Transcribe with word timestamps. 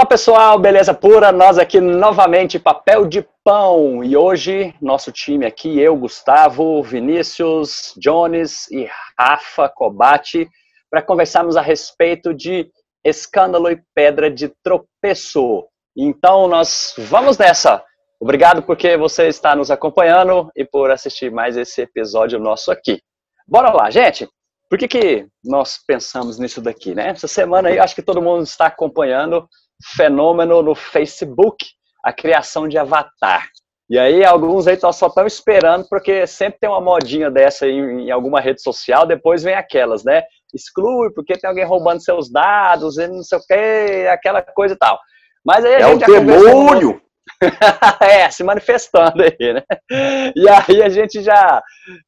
Fala 0.00 0.08
pessoal, 0.08 0.58
beleza 0.58 0.94
pura? 0.94 1.30
Nós 1.30 1.58
aqui 1.58 1.78
novamente, 1.78 2.58
Papel 2.58 3.04
de 3.06 3.22
Pão. 3.44 4.02
E 4.02 4.16
hoje, 4.16 4.74
nosso 4.80 5.12
time 5.12 5.44
aqui, 5.44 5.78
eu, 5.78 5.94
Gustavo, 5.94 6.82
Vinícius, 6.82 7.92
Jones 7.98 8.66
e 8.70 8.88
Rafa 9.18 9.68
Cobate, 9.68 10.48
para 10.90 11.02
conversarmos 11.02 11.54
a 11.54 11.60
respeito 11.60 12.32
de 12.32 12.70
escândalo 13.04 13.70
e 13.70 13.78
pedra 13.94 14.30
de 14.30 14.50
tropeço. 14.64 15.66
Então, 15.94 16.48
nós 16.48 16.94
vamos 16.96 17.36
nessa. 17.36 17.84
Obrigado 18.18 18.62
porque 18.62 18.96
você 18.96 19.28
está 19.28 19.54
nos 19.54 19.70
acompanhando 19.70 20.50
e 20.56 20.64
por 20.64 20.90
assistir 20.90 21.30
mais 21.30 21.58
esse 21.58 21.82
episódio 21.82 22.38
nosso 22.38 22.72
aqui. 22.72 23.02
Bora 23.46 23.70
lá, 23.70 23.90
gente! 23.90 24.26
Por 24.66 24.78
que, 24.78 24.88
que 24.88 25.26
nós 25.44 25.78
pensamos 25.86 26.38
nisso 26.38 26.62
daqui, 26.62 26.94
né? 26.94 27.08
Essa 27.08 27.28
semana 27.28 27.68
aí, 27.68 27.78
acho 27.78 27.94
que 27.94 28.00
todo 28.00 28.22
mundo 28.22 28.44
está 28.44 28.64
acompanhando 28.64 29.46
fenômeno 29.96 30.62
no 30.62 30.74
Facebook, 30.74 31.66
a 32.04 32.12
criação 32.12 32.68
de 32.68 32.78
avatar. 32.78 33.48
E 33.88 33.98
aí 33.98 34.24
alguns 34.24 34.68
aí 34.68 34.78
só 34.78 34.90
estão 34.90 35.26
esperando, 35.26 35.84
porque 35.88 36.24
sempre 36.26 36.60
tem 36.60 36.70
uma 36.70 36.80
modinha 36.80 37.28
dessa 37.28 37.64
aí 37.64 37.72
em 37.72 38.10
alguma 38.10 38.40
rede 38.40 38.62
social, 38.62 39.04
depois 39.04 39.42
vem 39.42 39.54
aquelas, 39.54 40.04
né? 40.04 40.22
Exclui, 40.54 41.10
porque 41.12 41.36
tem 41.36 41.48
alguém 41.48 41.64
roubando 41.64 42.02
seus 42.02 42.30
dados, 42.30 42.98
e 42.98 43.08
não 43.08 43.22
sei 43.22 43.38
o 43.38 43.42
que, 43.42 44.08
aquela 44.08 44.42
coisa 44.42 44.74
e 44.74 44.78
tal. 44.78 44.98
Mas 45.44 45.64
aí 45.64 45.74
a 45.74 45.80
é 45.80 45.90
gente 45.90 46.04
o 46.04 46.06
demônio! 46.06 47.02
é, 48.00 48.30
se 48.30 48.44
manifestando 48.44 49.22
aí, 49.22 49.52
né? 49.54 49.62
E 50.36 50.48
aí 50.48 50.82
a 50.82 50.88
gente 50.88 51.22
já 51.22 51.62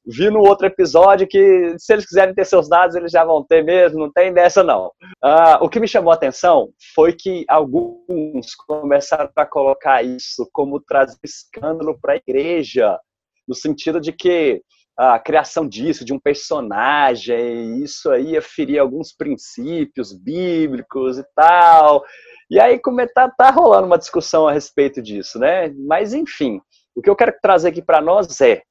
viu 0.06 0.30
no 0.30 0.40
outro 0.40 0.66
episódio 0.66 1.26
que 1.26 1.74
se 1.78 1.92
eles 1.92 2.06
quiserem 2.06 2.34
ter 2.34 2.44
seus 2.44 2.68
dados, 2.68 2.94
eles 2.96 3.12
já 3.12 3.24
vão 3.24 3.44
ter 3.44 3.62
mesmo, 3.62 3.98
não 3.98 4.12
tem 4.12 4.32
dessa 4.32 4.62
não. 4.62 4.86
Uh, 5.24 5.58
o 5.60 5.68
que 5.68 5.80
me 5.80 5.88
chamou 5.88 6.12
a 6.12 6.14
atenção 6.14 6.70
foi 6.94 7.12
que 7.12 7.44
alguns 7.48 8.54
começaram 8.66 9.30
a 9.34 9.46
colocar 9.46 10.02
isso 10.02 10.48
como 10.52 10.80
trazer 10.80 11.16
escândalo 11.22 11.98
para 12.00 12.14
a 12.14 12.16
igreja, 12.16 12.98
no 13.46 13.54
sentido 13.54 14.00
de 14.00 14.12
que 14.12 14.62
a 14.96 15.18
criação 15.18 15.66
disso, 15.66 16.04
de 16.04 16.12
um 16.12 16.18
personagem, 16.18 17.82
isso 17.82 18.10
aí 18.10 18.32
ia 18.32 18.42
ferir 18.42 18.78
alguns 18.78 19.12
princípios 19.12 20.12
bíblicos 20.12 21.18
e 21.18 21.24
tal. 21.34 22.04
E 22.50 22.60
aí 22.60 22.78
como 22.78 23.06
tá, 23.08 23.30
tá 23.30 23.50
rolando 23.50 23.86
uma 23.86 23.98
discussão 23.98 24.46
a 24.46 24.52
respeito 24.52 25.00
disso, 25.00 25.38
né? 25.38 25.72
Mas 25.86 26.12
enfim, 26.12 26.60
o 26.94 27.00
que 27.00 27.08
eu 27.08 27.16
quero 27.16 27.34
trazer 27.42 27.68
aqui 27.68 27.82
para 27.82 28.00
nós 28.00 28.40
é, 28.40 28.62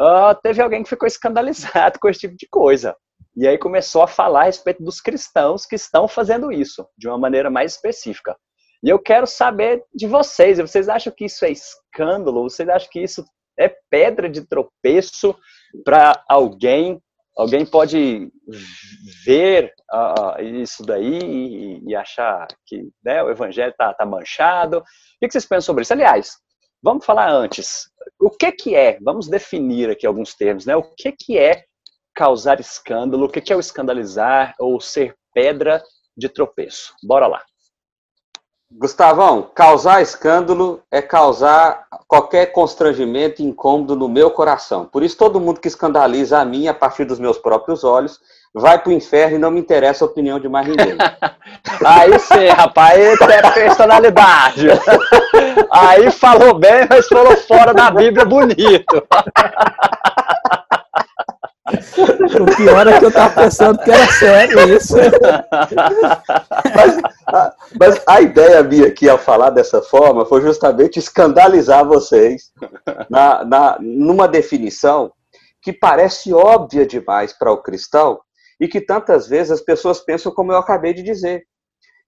uh, 0.00 0.34
teve 0.42 0.60
alguém 0.60 0.82
que 0.82 0.88
ficou 0.88 1.06
escandalizado 1.08 1.98
com 2.00 2.08
esse 2.08 2.20
tipo 2.20 2.36
de 2.36 2.48
coisa. 2.50 2.96
E 3.36 3.46
aí 3.46 3.56
começou 3.56 4.02
a 4.02 4.08
falar 4.08 4.42
a 4.42 4.44
respeito 4.44 4.82
dos 4.82 5.00
cristãos 5.00 5.64
que 5.64 5.76
estão 5.76 6.08
fazendo 6.08 6.50
isso, 6.50 6.84
de 6.96 7.06
uma 7.06 7.16
maneira 7.16 7.48
mais 7.48 7.74
específica. 7.74 8.36
E 8.82 8.88
eu 8.88 8.98
quero 8.98 9.26
saber 9.26 9.82
de 9.94 10.06
vocês, 10.06 10.58
vocês 10.58 10.88
acham 10.88 11.12
que 11.16 11.24
isso 11.24 11.44
é 11.44 11.50
escândalo? 11.50 12.42
Vocês 12.42 12.68
acham 12.68 12.88
que 12.90 13.00
isso 13.00 13.24
é 13.58 13.72
pedra 13.90 14.28
de 14.28 14.46
tropeço 14.46 15.36
para 15.84 16.22
alguém 16.28 17.00
alguém 17.38 17.64
pode 17.64 18.32
ver 19.24 19.72
uh, 19.92 20.42
isso 20.42 20.82
daí 20.82 21.20
e, 21.20 21.90
e, 21.90 21.94
achar 21.94 22.48
que 22.66 22.88
né, 23.04 23.22
o 23.22 23.30
evangelho 23.30 23.70
está 23.70 23.94
tá 23.94 24.04
manchado. 24.04 24.78
O 24.78 24.82
que 25.20 25.30
vocês 25.30 25.46
pensam 25.46 25.66
sobre 25.66 25.82
isso? 25.82 25.92
Aliás, 25.92 26.32
vamos 26.82 27.06
falar 27.06 27.30
antes. 27.30 27.84
O 28.20 28.28
que, 28.28 28.50
que 28.50 28.74
é? 28.74 28.98
Vamos 29.00 29.28
definir 29.28 29.88
aqui 29.88 30.04
alguns 30.04 30.34
termos, 30.34 30.66
né? 30.66 30.74
O 30.74 30.82
que, 30.82 31.12
que 31.12 31.38
é 31.38 31.62
causar 32.12 32.58
escândalo? 32.58 33.26
O 33.26 33.28
que, 33.28 33.40
que 33.40 33.52
é 33.52 33.56
o 33.56 33.60
escandalizar 33.60 34.54
ou 34.58 34.80
ser 34.80 35.14
pedra 35.32 35.80
de 36.16 36.28
tropeço? 36.28 36.92
Bora 37.04 37.28
lá. 37.28 37.44
Gustavão, 38.70 39.50
causar 39.54 40.02
escândalo 40.02 40.82
é 40.90 41.00
causar 41.00 41.86
qualquer 42.06 42.52
constrangimento 42.52 43.40
e 43.40 43.44
incômodo 43.44 43.96
no 43.96 44.08
meu 44.08 44.30
coração. 44.30 44.84
Por 44.84 45.02
isso, 45.02 45.16
todo 45.16 45.40
mundo 45.40 45.58
que 45.58 45.68
escandaliza 45.68 46.38
a 46.38 46.44
mim 46.44 46.68
a 46.68 46.74
partir 46.74 47.06
dos 47.06 47.18
meus 47.18 47.38
próprios 47.38 47.82
olhos 47.82 48.20
vai 48.52 48.78
para 48.78 48.90
o 48.90 48.92
inferno 48.92 49.36
e 49.36 49.38
não 49.38 49.50
me 49.50 49.60
interessa 49.60 50.04
a 50.04 50.08
opinião 50.08 50.38
de 50.38 50.48
mais 50.48 50.66
ninguém. 50.66 50.96
aí 51.84 52.18
sim, 52.18 52.48
rapaz, 52.48 53.20
aí 53.22 53.32
é 53.32 53.50
personalidade. 53.52 54.68
aí 55.70 56.10
falou 56.10 56.54
bem, 56.54 56.86
mas 56.90 57.08
falou 57.08 57.36
fora 57.38 57.72
da 57.72 57.90
Bíblia 57.90 58.26
bonito. 58.26 59.02
O 62.40 62.56
pior 62.56 62.86
é 62.86 62.98
que 62.98 63.04
eu 63.04 63.12
tava 63.12 63.42
pensando 63.42 63.78
que 63.78 63.90
era 63.90 64.06
sério 64.12 64.76
isso. 64.76 64.94
Mas 66.74 66.98
a, 67.26 67.54
mas 67.78 68.02
a 68.06 68.20
ideia 68.20 68.62
minha 68.62 68.86
aqui 68.86 69.08
ao 69.08 69.18
falar 69.18 69.50
dessa 69.50 69.82
forma 69.82 70.24
foi 70.24 70.40
justamente 70.40 70.98
escandalizar 70.98 71.84
vocês 71.86 72.52
na, 73.10 73.44
na, 73.44 73.78
numa 73.80 74.26
definição 74.26 75.12
que 75.62 75.72
parece 75.72 76.32
óbvia 76.32 76.86
demais 76.86 77.32
para 77.32 77.52
o 77.52 77.62
cristão 77.62 78.20
e 78.60 78.66
que 78.66 78.80
tantas 78.80 79.28
vezes 79.28 79.52
as 79.52 79.60
pessoas 79.60 80.00
pensam 80.00 80.32
como 80.32 80.52
eu 80.52 80.58
acabei 80.58 80.94
de 80.94 81.02
dizer. 81.02 81.44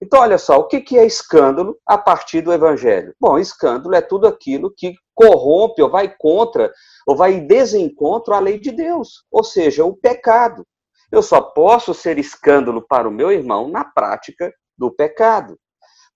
Então, 0.03 0.21
olha 0.21 0.39
só, 0.39 0.59
o 0.59 0.67
que 0.67 0.99
é 0.99 1.05
escândalo 1.05 1.77
a 1.87 1.99
partir 1.99 2.41
do 2.41 2.53
evangelho? 2.53 3.15
Bom, 3.21 3.39
escândalo 3.39 3.95
é 3.95 4.01
tudo 4.01 4.27
aquilo 4.27 4.73
que 4.75 4.95
corrompe 5.21 5.83
ou 5.83 5.91
vai 5.91 6.15
contra 6.19 6.73
ou 7.07 7.15
vai 7.15 7.35
em 7.35 7.47
desencontro 7.47 8.33
à 8.33 8.41
lei 8.41 8.59
de 8.59 8.71
Deus, 8.71 9.25
ou 9.31 9.45
seja, 9.45 9.85
o 9.85 9.95
pecado. 9.95 10.67
Eu 11.13 11.23
só 11.23 11.41
posso 11.41 11.93
ser 11.93 12.19
escândalo 12.19 12.81
para 12.89 13.07
o 13.07 13.13
meu 13.13 13.31
irmão 13.31 13.69
na 13.69 13.85
prática 13.85 14.51
do 14.79 14.91
pecado. 14.91 15.59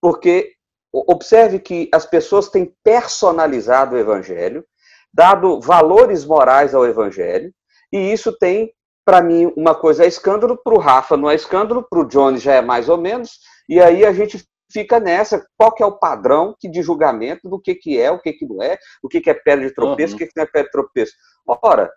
Porque 0.00 0.52
observe 0.92 1.58
que 1.58 1.88
as 1.92 2.06
pessoas 2.06 2.48
têm 2.48 2.72
personalizado 2.82 3.94
o 3.94 3.98
evangelho, 3.98 4.64
dado 5.12 5.60
valores 5.60 6.24
morais 6.24 6.74
ao 6.74 6.86
evangelho, 6.86 7.52
e 7.92 8.12
isso 8.12 8.32
tem, 8.38 8.72
para 9.04 9.20
mim, 9.20 9.52
uma 9.56 9.74
coisa 9.74 10.04
é 10.04 10.08
escândalo, 10.08 10.56
para 10.56 10.74
o 10.74 10.78
Rafa 10.78 11.16
não 11.16 11.30
é 11.30 11.34
escândalo, 11.34 11.86
para 11.88 11.98
o 11.98 12.04
Johnny 12.04 12.38
já 12.38 12.54
é 12.54 12.62
mais 12.62 12.88
ou 12.88 12.96
menos, 12.96 13.38
e 13.68 13.80
aí 13.80 14.04
a 14.04 14.12
gente 14.12 14.44
fica 14.74 14.98
nessa, 14.98 15.46
qual 15.56 15.72
que 15.72 15.82
é 15.82 15.86
o 15.86 15.98
padrão 15.98 16.56
de 16.60 16.82
julgamento 16.82 17.48
do 17.48 17.60
que, 17.60 17.76
que 17.76 17.98
é, 17.98 18.10
o 18.10 18.18
que, 18.18 18.32
que 18.32 18.44
não 18.44 18.60
é, 18.60 18.76
o 19.00 19.08
que, 19.08 19.20
que 19.20 19.30
é 19.30 19.34
pedra 19.34 19.68
de 19.68 19.72
tropeço, 19.72 20.14
uhum. 20.14 20.16
o 20.16 20.18
que, 20.18 20.26
que 20.26 20.32
não 20.36 20.42
é 20.42 20.46
pedra 20.46 20.64
de 20.64 20.72
tropeço. 20.72 21.12
Ora, 21.46 21.92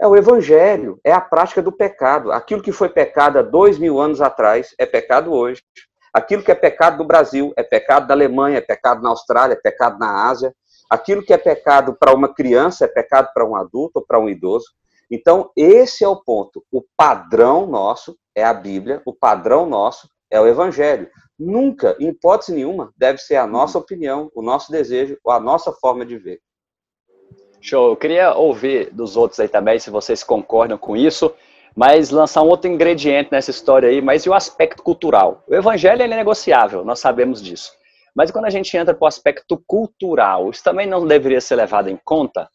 é 0.00 0.06
o 0.06 0.14
evangelho, 0.14 1.00
é 1.02 1.12
a 1.12 1.20
prática 1.20 1.60
do 1.60 1.72
pecado. 1.72 2.30
Aquilo 2.30 2.62
que 2.62 2.70
foi 2.70 2.88
pecado 2.88 3.38
há 3.38 3.42
dois 3.42 3.76
mil 3.76 4.00
anos 4.00 4.20
atrás 4.20 4.72
é 4.78 4.86
pecado 4.86 5.32
hoje. 5.32 5.62
Aquilo 6.14 6.42
que 6.42 6.52
é 6.52 6.54
pecado 6.54 6.98
no 6.98 7.04
Brasil 7.04 7.52
é 7.56 7.62
pecado 7.62 8.06
na 8.06 8.14
Alemanha, 8.14 8.58
é 8.58 8.60
pecado 8.60 9.02
na 9.02 9.10
Austrália, 9.10 9.54
é 9.54 9.60
pecado 9.60 9.98
na 9.98 10.28
Ásia. 10.28 10.54
Aquilo 10.88 11.24
que 11.24 11.32
é 11.32 11.38
pecado 11.38 11.96
para 11.98 12.14
uma 12.14 12.32
criança 12.32 12.84
é 12.84 12.88
pecado 12.88 13.30
para 13.34 13.44
um 13.44 13.56
adulto 13.56 13.98
ou 13.98 14.06
para 14.06 14.20
um 14.20 14.28
idoso. 14.28 14.66
Então, 15.10 15.50
esse 15.56 16.04
é 16.04 16.08
o 16.08 16.16
ponto. 16.22 16.64
O 16.70 16.82
padrão 16.96 17.66
nosso 17.66 18.16
é 18.34 18.44
a 18.44 18.54
Bíblia, 18.54 19.02
o 19.04 19.12
padrão 19.12 19.66
nosso 19.66 20.08
é 20.30 20.40
o 20.40 20.46
Evangelho. 20.46 21.08
Nunca, 21.38 21.96
em 22.00 22.08
hipótese 22.08 22.54
nenhuma, 22.54 22.92
deve 22.96 23.18
ser 23.18 23.36
a 23.36 23.46
nossa 23.46 23.78
opinião, 23.78 24.30
o 24.34 24.40
nosso 24.40 24.72
desejo 24.72 25.18
ou 25.22 25.32
a 25.32 25.38
nossa 25.38 25.72
forma 25.72 26.04
de 26.04 26.16
ver. 26.16 26.40
Show. 27.60 27.90
Eu 27.90 27.96
queria 27.96 28.34
ouvir 28.34 28.90
dos 28.92 29.16
outros 29.16 29.40
aí 29.40 29.48
também, 29.48 29.78
se 29.78 29.90
vocês 29.90 30.22
concordam 30.22 30.78
com 30.78 30.96
isso, 30.96 31.34
mas 31.74 32.10
lançar 32.10 32.42
um 32.42 32.48
outro 32.48 32.70
ingrediente 32.70 33.30
nessa 33.30 33.50
história 33.50 33.88
aí, 33.88 34.00
mas 34.00 34.24
e 34.24 34.30
o 34.30 34.34
aspecto 34.34 34.82
cultural? 34.82 35.42
O 35.46 35.54
evangelho 35.54 36.02
é 36.02 36.08
negociável, 36.08 36.84
nós 36.84 37.00
sabemos 37.00 37.42
disso. 37.42 37.72
Mas 38.14 38.30
quando 38.30 38.46
a 38.46 38.50
gente 38.50 38.74
entra 38.74 38.94
para 38.94 39.04
o 39.04 39.08
aspecto 39.08 39.62
cultural, 39.66 40.48
isso 40.48 40.64
também 40.64 40.86
não 40.86 41.06
deveria 41.06 41.40
ser 41.40 41.56
levado 41.56 41.90
em 41.90 41.98
conta? 42.02 42.48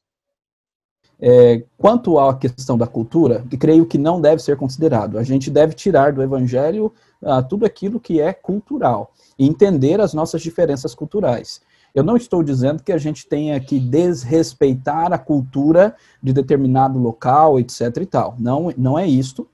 É, 1.21 1.63
quanto 1.77 2.17
à 2.17 2.35
questão 2.35 2.75
da 2.77 2.87
cultura, 2.87 3.45
creio 3.59 3.85
que 3.85 3.97
não 3.97 4.19
deve 4.19 4.41
ser 4.41 4.57
considerado. 4.57 5.19
A 5.19 5.23
gente 5.23 5.51
deve 5.51 5.75
tirar 5.75 6.11
do 6.11 6.23
evangelho 6.23 6.91
ah, 7.23 7.43
tudo 7.43 7.63
aquilo 7.63 7.99
que 7.99 8.19
é 8.19 8.33
cultural 8.33 9.13
e 9.37 9.45
entender 9.45 10.01
as 10.01 10.13
nossas 10.13 10.41
diferenças 10.41 10.95
culturais. 10.95 11.61
Eu 11.93 12.03
não 12.03 12.15
estou 12.15 12.41
dizendo 12.41 12.81
que 12.81 12.91
a 12.91 12.97
gente 12.97 13.27
tenha 13.27 13.59
que 13.59 13.79
desrespeitar 13.79 15.11
a 15.11 15.17
cultura 15.17 15.95
de 16.23 16.33
determinado 16.33 16.97
local, 16.97 17.59
etc. 17.59 17.97
e 17.97 18.05
tal. 18.05 18.35
Não, 18.39 18.73
não 18.77 18.97
é 18.97 19.05
isto. 19.05 19.47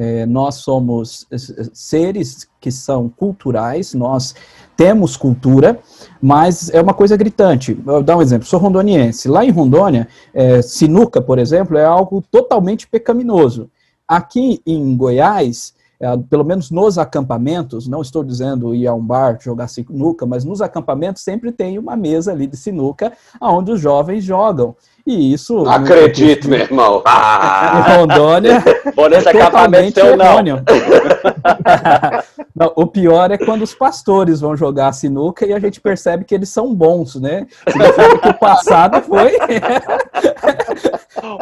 É, 0.00 0.24
nós 0.26 0.54
somos 0.54 1.26
seres 1.72 2.48
que 2.60 2.70
são 2.70 3.08
culturais, 3.08 3.94
nós 3.94 4.32
temos 4.76 5.16
cultura, 5.16 5.80
mas 6.22 6.70
é 6.70 6.80
uma 6.80 6.94
coisa 6.94 7.16
gritante. 7.16 7.74
Vou 7.74 8.00
dar 8.00 8.16
um 8.16 8.22
exemplo, 8.22 8.46
sou 8.46 8.60
rondoniense. 8.60 9.26
Lá 9.26 9.44
em 9.44 9.50
Rondônia, 9.50 10.06
é, 10.32 10.62
sinuca, 10.62 11.20
por 11.20 11.36
exemplo, 11.36 11.76
é 11.76 11.84
algo 11.84 12.22
totalmente 12.30 12.86
pecaminoso. 12.86 13.68
Aqui 14.06 14.62
em 14.64 14.96
Goiás, 14.96 15.74
é, 16.00 16.16
pelo 16.30 16.44
menos 16.44 16.70
nos 16.70 16.96
acampamentos, 16.96 17.88
não 17.88 18.00
estou 18.00 18.22
dizendo 18.22 18.74
ir 18.74 18.86
a 18.86 18.94
um 18.94 19.04
bar 19.04 19.36
jogar 19.40 19.66
sinuca, 19.66 20.24
mas 20.24 20.44
nos 20.44 20.60
acampamentos 20.60 21.22
sempre 21.22 21.50
tem 21.50 21.78
uma 21.78 21.96
mesa 21.96 22.32
ali 22.32 22.46
de 22.46 22.56
sinuca 22.56 23.12
onde 23.40 23.72
os 23.72 23.80
jovens 23.80 24.22
jogam. 24.22 24.76
E 25.06 25.32
isso. 25.32 25.66
Acredito, 25.66 26.48
meu 26.48 26.60
irmão. 26.60 27.02
Ah. 27.06 27.82
Em 27.88 27.96
Rondônia. 27.96 28.62
Por 28.94 29.10
esse 29.12 29.28
acampamento 29.28 29.98
errôneo. 29.98 30.56
não. 30.56 32.44
Não, 32.58 32.72
o 32.74 32.86
pior 32.86 33.30
é 33.30 33.38
quando 33.38 33.62
os 33.62 33.74
pastores 33.74 34.40
vão 34.40 34.56
jogar 34.56 34.92
sinuca 34.92 35.46
e 35.46 35.52
a 35.52 35.60
gente 35.60 35.80
percebe 35.80 36.24
que 36.24 36.34
eles 36.34 36.48
são 36.48 36.74
bons, 36.74 37.14
né? 37.14 37.46
Significa 37.68 38.18
que 38.18 38.28
o 38.28 38.38
passado 38.38 39.00
foi. 39.02 39.36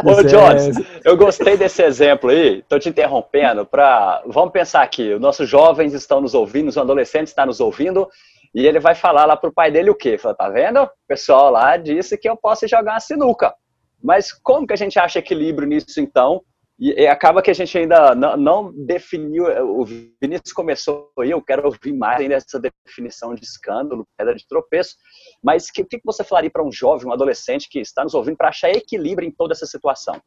Ô, 0.05 0.23
Jones, 0.23 0.77
eu 1.05 1.17
gostei 1.17 1.57
desse 1.57 1.83
exemplo 1.83 2.31
aí, 2.31 2.59
estou 2.59 2.79
te 2.79 2.89
interrompendo 2.89 3.65
para. 3.65 4.23
Vamos 4.27 4.53
pensar 4.53 4.83
aqui: 4.83 5.15
os 5.15 5.21
nossos 5.21 5.49
jovens 5.49 5.95
estão 5.95 6.21
nos 6.21 6.35
ouvindo, 6.35 6.69
os 6.69 6.79
adolescentes 6.79 7.31
estão 7.31 7.47
nos 7.47 7.61
ouvindo, 7.61 8.09
e 8.55 8.67
ele 8.67 8.79
vai 8.79 8.95
falar 8.95 9.25
lá 9.25 9.37
pro 9.37 9.53
pai 9.53 9.71
dele 9.71 9.91
o 9.91 9.95
quê? 9.95 10.19
Fala, 10.19 10.35
tá 10.35 10.49
vendo? 10.49 10.83
O 10.83 10.91
pessoal 11.09 11.51
lá 11.51 11.77
disse 11.77 12.19
que 12.19 12.29
eu 12.29 12.37
posso 12.37 12.67
jogar 12.69 12.93
uma 12.93 13.01
sinuca. 13.01 13.55
Mas 14.03 14.33
como 14.33 14.67
que 14.67 14.73
a 14.73 14.77
gente 14.77 14.99
acha 14.99 15.19
equilíbrio 15.19 15.67
nisso 15.67 16.01
então? 16.01 16.43
E, 16.79 17.07
acaba 17.07 17.41
que 17.41 17.51
a 17.51 17.55
gente 17.55 17.77
ainda 17.79 18.15
não, 18.15 18.37
não, 18.37 18.73
definiu, 18.87 19.45
o 19.65 19.85
Vinícius 19.85 20.53
começou 20.53 21.11
aí, 21.19 21.31
eu 21.31 21.41
quero 21.41 21.65
ouvir 21.65 21.95
mais 21.95 22.21
ainda 22.21 22.35
essa 22.35 22.61
definição 22.61 23.35
de 23.35 23.43
escândalo, 23.43 24.07
pedra 24.17 24.35
de 24.35 24.47
tropeço, 24.47 24.95
mas 25.43 25.69
o 25.69 25.73
que, 25.73 25.85
que, 25.85 26.01
você 26.05 26.23
falaria 26.23 26.51
para 26.51 26.63
um 26.63 26.71
jovem, 26.71 27.09
um 27.09 27.13
adolescente 27.13 27.69
que 27.71 27.81
está 27.81 28.05
nos 28.05 28.13
ouvindo 28.13 28.37
para 28.37 28.51
achar 28.51 28.71
equilíbrio 28.71 29.27
em 29.27 29.33
toda 29.33 29.55
essa 29.55 29.65
situação? 29.65 30.21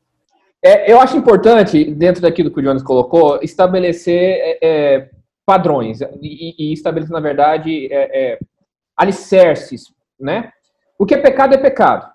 É, 0.61 0.91
eu 0.91 0.99
acho 0.99 1.15
importante, 1.15 1.85
dentro 1.93 2.21
daquilo 2.21 2.51
que 2.51 2.59
o 2.59 2.63
Jonas 2.63 2.83
colocou, 2.83 3.39
estabelecer 3.43 4.39
é, 4.41 4.59
é 4.61 5.09
padrões 5.45 5.99
e, 6.21 6.55
e, 6.59 6.73
estabelecer, 6.73 7.13
na 7.13 7.19
verdade, 7.19 7.91
é, 7.91 8.33
é, 8.33 8.39
alicerces, 8.95 9.85
né? 10.19 10.51
O 10.97 11.05
que 11.05 11.15
é 11.15 11.17
pecado 11.17 11.55
é 11.55 11.57
pecado. 11.57 12.11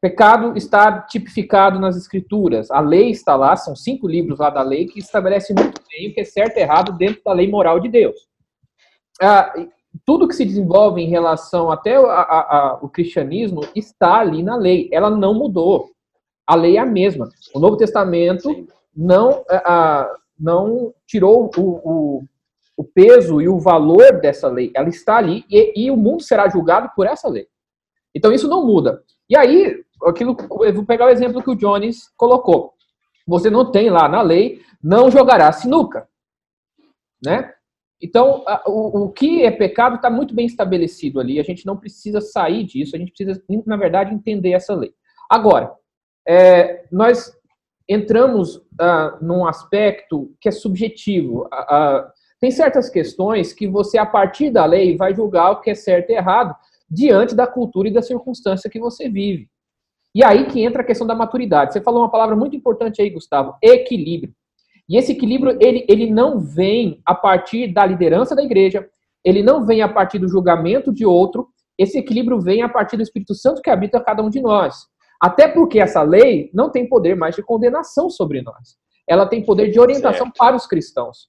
Pecado 0.00 0.56
está 0.56 1.02
tipificado 1.02 1.78
nas 1.78 1.94
escrituras. 1.94 2.70
A 2.70 2.80
lei 2.80 3.10
está 3.10 3.36
lá, 3.36 3.54
são 3.54 3.76
cinco 3.76 4.08
livros 4.08 4.38
lá 4.38 4.48
da 4.48 4.62
lei 4.62 4.86
que 4.86 4.98
estabelecem 4.98 5.54
muito 5.54 5.82
bem 5.90 6.08
o 6.08 6.14
que 6.14 6.22
é 6.22 6.24
certo 6.24 6.56
e 6.56 6.60
errado 6.60 6.96
dentro 6.96 7.22
da 7.22 7.34
lei 7.34 7.48
moral 7.48 7.78
de 7.78 7.88
Deus. 7.88 8.16
Ah, 9.20 9.52
tudo 10.06 10.26
que 10.26 10.34
se 10.34 10.44
desenvolve 10.44 11.02
em 11.02 11.08
relação 11.08 11.70
até 11.70 11.96
a, 11.96 12.00
a, 12.00 12.58
a, 12.58 12.78
o 12.80 12.88
cristianismo 12.88 13.60
está 13.74 14.20
ali 14.20 14.42
na 14.42 14.56
lei. 14.56 14.88
Ela 14.90 15.10
não 15.10 15.34
mudou. 15.34 15.90
A 16.46 16.54
lei 16.54 16.78
é 16.78 16.80
a 16.80 16.86
mesma. 16.86 17.28
O 17.54 17.60
Novo 17.60 17.76
Testamento 17.76 18.66
não, 18.96 19.44
não 20.38 20.94
tirou 21.06 21.50
o, 21.56 21.60
o, 21.60 22.24
o, 22.76 22.84
peso 22.84 23.40
e 23.40 23.48
o 23.48 23.58
valor 23.58 24.20
dessa 24.20 24.48
lei. 24.48 24.72
Ela 24.74 24.88
está 24.88 25.18
ali 25.18 25.44
e, 25.50 25.84
e 25.84 25.90
o 25.90 25.96
mundo 25.96 26.22
será 26.22 26.48
julgado 26.48 26.90
por 26.96 27.06
essa 27.06 27.28
lei. 27.28 27.46
Então 28.14 28.32
isso 28.32 28.48
não 28.48 28.64
muda. 28.66 29.02
E 29.28 29.36
aí, 29.36 29.84
aquilo, 30.04 30.36
eu 30.62 30.74
vou 30.74 30.84
pegar 30.84 31.06
o 31.06 31.10
exemplo 31.10 31.42
que 31.42 31.50
o 31.50 31.56
Jones 31.56 32.08
colocou. 32.16 32.74
Você 33.26 33.50
não 33.50 33.70
tem 33.70 33.90
lá 33.90 34.08
na 34.08 34.22
lei, 34.22 34.62
não 34.82 35.10
jogará 35.10 35.52
sinuca. 35.52 36.08
Né? 37.24 37.52
Então, 38.02 38.44
o, 38.66 39.04
o 39.04 39.10
que 39.10 39.44
é 39.44 39.50
pecado 39.50 39.96
está 39.96 40.08
muito 40.08 40.34
bem 40.34 40.46
estabelecido 40.46 41.20
ali. 41.20 41.38
A 41.38 41.42
gente 41.42 41.66
não 41.66 41.76
precisa 41.76 42.20
sair 42.20 42.64
disso, 42.64 42.96
a 42.96 42.98
gente 42.98 43.12
precisa, 43.12 43.42
na 43.66 43.76
verdade, 43.76 44.14
entender 44.14 44.52
essa 44.52 44.74
lei. 44.74 44.92
Agora, 45.28 45.72
é, 46.26 46.86
nós 46.90 47.32
entramos 47.88 48.62
ah, 48.80 49.18
num 49.20 49.46
aspecto 49.46 50.34
que 50.40 50.48
é 50.48 50.52
subjetivo. 50.52 51.48
Tem 52.40 52.50
certas 52.50 52.88
questões 52.88 53.52
que 53.52 53.68
você, 53.68 53.98
a 53.98 54.06
partir 54.06 54.50
da 54.50 54.64
lei, 54.64 54.96
vai 54.96 55.14
julgar 55.14 55.50
o 55.50 55.60
que 55.60 55.70
é 55.70 55.74
certo 55.74 56.10
e 56.10 56.14
errado, 56.14 56.54
diante 56.90 57.34
da 57.34 57.46
cultura 57.46 57.88
e 57.88 57.92
da 57.92 58.00
circunstância 58.00 58.70
que 58.70 58.80
você 58.80 59.08
vive. 59.08 59.48
E 60.14 60.24
aí 60.24 60.46
que 60.46 60.62
entra 60.62 60.82
a 60.82 60.84
questão 60.84 61.06
da 61.06 61.14
maturidade. 61.14 61.72
Você 61.72 61.80
falou 61.80 62.02
uma 62.02 62.10
palavra 62.10 62.34
muito 62.34 62.56
importante 62.56 63.00
aí, 63.00 63.10
Gustavo, 63.10 63.54
equilíbrio. 63.62 64.34
E 64.88 64.96
esse 64.96 65.12
equilíbrio, 65.12 65.56
ele, 65.60 65.86
ele 65.88 66.10
não 66.10 66.40
vem 66.40 67.00
a 67.06 67.14
partir 67.14 67.72
da 67.72 67.86
liderança 67.86 68.34
da 68.34 68.42
igreja, 68.42 68.88
ele 69.24 69.42
não 69.42 69.64
vem 69.64 69.82
a 69.82 69.88
partir 69.88 70.18
do 70.18 70.28
julgamento 70.28 70.92
de 70.92 71.06
outro, 71.06 71.48
esse 71.78 71.98
equilíbrio 71.98 72.40
vem 72.40 72.62
a 72.62 72.68
partir 72.68 72.96
do 72.96 73.02
Espírito 73.02 73.34
Santo 73.34 73.62
que 73.62 73.70
habita 73.70 74.00
cada 74.00 74.22
um 74.22 74.28
de 74.28 74.40
nós. 74.40 74.86
Até 75.20 75.46
porque 75.46 75.78
essa 75.78 76.02
lei 76.02 76.50
não 76.52 76.70
tem 76.70 76.88
poder 76.88 77.14
mais 77.14 77.36
de 77.36 77.42
condenação 77.42 78.10
sobre 78.10 78.42
nós. 78.42 78.76
Ela 79.08 79.26
tem 79.26 79.44
poder 79.44 79.70
de 79.70 79.78
orientação 79.78 80.26
certo. 80.26 80.36
para 80.36 80.56
os 80.56 80.66
cristãos. 80.66 81.28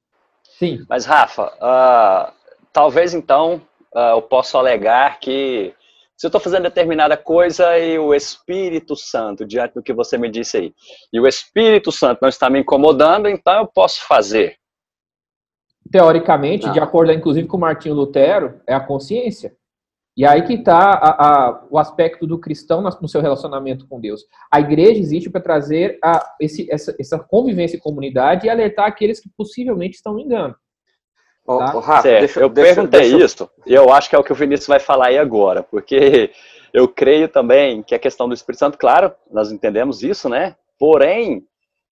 Sim. 0.58 0.86
Mas, 0.90 1.06
Rafa, 1.06 1.48
uh, 1.48 2.34
talvez 2.74 3.14
então 3.14 3.62
uh, 3.96 4.16
eu 4.16 4.22
posso 4.22 4.58
alegar 4.58 5.20
que 5.20 5.74
se 6.22 6.28
eu 6.28 6.30
estou 6.30 6.40
fazendo 6.40 6.62
determinada 6.62 7.18
coisa 7.18 7.80
e 7.80 7.98
o 7.98 8.14
Espírito 8.14 8.96
Santo, 8.96 9.44
diante 9.44 9.74
do 9.74 9.82
que 9.82 9.92
você 9.92 10.20
me 10.20 10.30
disse 10.30 10.56
aí, 10.56 10.74
e 11.12 11.20
o 11.20 11.28
Espírito 11.28 11.92
Santo 11.92 12.20
não 12.22 12.30
está 12.30 12.48
me 12.48 12.60
incomodando, 12.60 13.28
então 13.28 13.62
eu 13.62 13.66
posso 13.66 14.08
fazer. 14.08 14.56
Teoricamente, 15.92 16.68
não. 16.68 16.74
de 16.74 16.80
acordo 16.80 17.12
inclusive 17.12 17.48
com 17.48 17.58
Martinho 17.58 17.96
Lutero, 17.96 18.62
é 18.68 18.74
a 18.76 18.80
consciência. 18.80 19.52
E 20.16 20.24
aí 20.24 20.44
que 20.44 20.54
está 20.54 21.66
o 21.72 21.80
aspecto 21.80 22.28
do 22.28 22.38
cristão 22.38 22.84
no 22.84 23.08
seu 23.08 23.20
relacionamento 23.20 23.88
com 23.88 24.00
Deus. 24.00 24.22
A 24.52 24.60
igreja 24.60 25.00
existe 25.00 25.28
para 25.28 25.42
trazer 25.42 25.98
a, 26.04 26.36
esse, 26.40 26.72
essa, 26.72 26.96
essa 27.00 27.18
convivência 27.18 27.78
em 27.78 27.80
comunidade 27.80 28.46
e 28.46 28.50
alertar 28.52 28.86
aqueles 28.86 29.20
que 29.20 29.30
possivelmente 29.36 29.96
estão 29.96 30.20
em 30.20 30.26
engano. 30.26 30.56
Tá? 31.46 31.80
Rafa, 31.80 32.02
deixa, 32.04 32.40
eu 32.40 32.50
deixa, 32.50 32.76
perguntei 32.76 33.02
deixa... 33.02 33.26
isso, 33.26 33.50
e 33.66 33.74
eu 33.74 33.92
acho 33.92 34.10
que 34.10 34.16
é 34.16 34.20
o 34.20 34.24
que 34.24 34.32
o 34.32 34.36
Vinícius 34.36 34.68
vai 34.68 34.80
falar 34.80 35.08
aí 35.08 35.18
agora, 35.18 35.64
porque 35.64 36.32
eu 36.74 36.88
creio 36.88 37.28
também 37.28 37.82
que 37.82 37.96
a 37.96 38.00
questão 38.00 38.28
do 38.28 38.34
Espírito 38.34 38.60
Santo, 38.60 38.78
claro, 38.78 39.14
nós 39.32 39.52
entendemos 39.52 40.04
isso, 40.04 40.30
né? 40.30 40.56
Porém, 40.78 41.44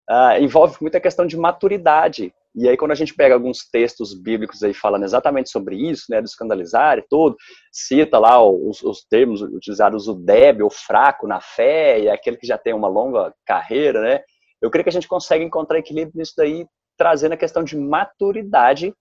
uh, 0.09 0.41
envolve 0.41 0.77
muita 0.81 1.01
questão 1.01 1.27
de 1.27 1.37
maturidade. 1.37 2.33
E 2.55 2.69
aí, 2.69 2.77
quando 2.77 2.93
a 2.93 2.95
gente 2.95 3.15
pega 3.15 3.35
alguns 3.35 3.59
textos 3.71 4.15
bíblicos 4.15 4.63
aí 4.63 4.75
falando 4.75 5.05
exatamente 5.05 5.51
sobre 5.51 5.77
isso, 5.77 6.07
né, 6.11 6.21
do 6.21 6.25
escandalizar 6.25 6.99
e 6.99 7.05
tudo, 7.09 7.37
cita 7.71 8.19
lá 8.19 8.43
os, 8.43 8.83
os 8.83 9.05
termos 9.09 9.43
utilizados, 9.43 10.09
o 10.09 10.15
débil, 10.15 10.67
o 10.67 10.71
fraco 10.71 11.27
na 11.27 11.41
fé, 11.41 12.01
e 12.01 12.09
aquele 12.09 12.37
que 12.37 12.47
já 12.47 12.59
tem 12.59 12.75
uma 12.75 12.89
longa 12.89 13.33
carreira, 13.47 14.01
né? 14.01 14.21
Eu 14.61 14.71
creio 14.71 14.83
que 14.83 14.91
a 14.91 14.93
gente 14.93 15.07
consegue 15.07 15.45
encontrar 15.45 15.79
equilíbrio 15.79 16.17
nisso 16.17 16.33
daí, 16.37 16.67
trazendo 16.97 17.33
a 17.33 17.37
questão 17.37 17.63
de 17.63 17.77
maturidade 17.77 18.93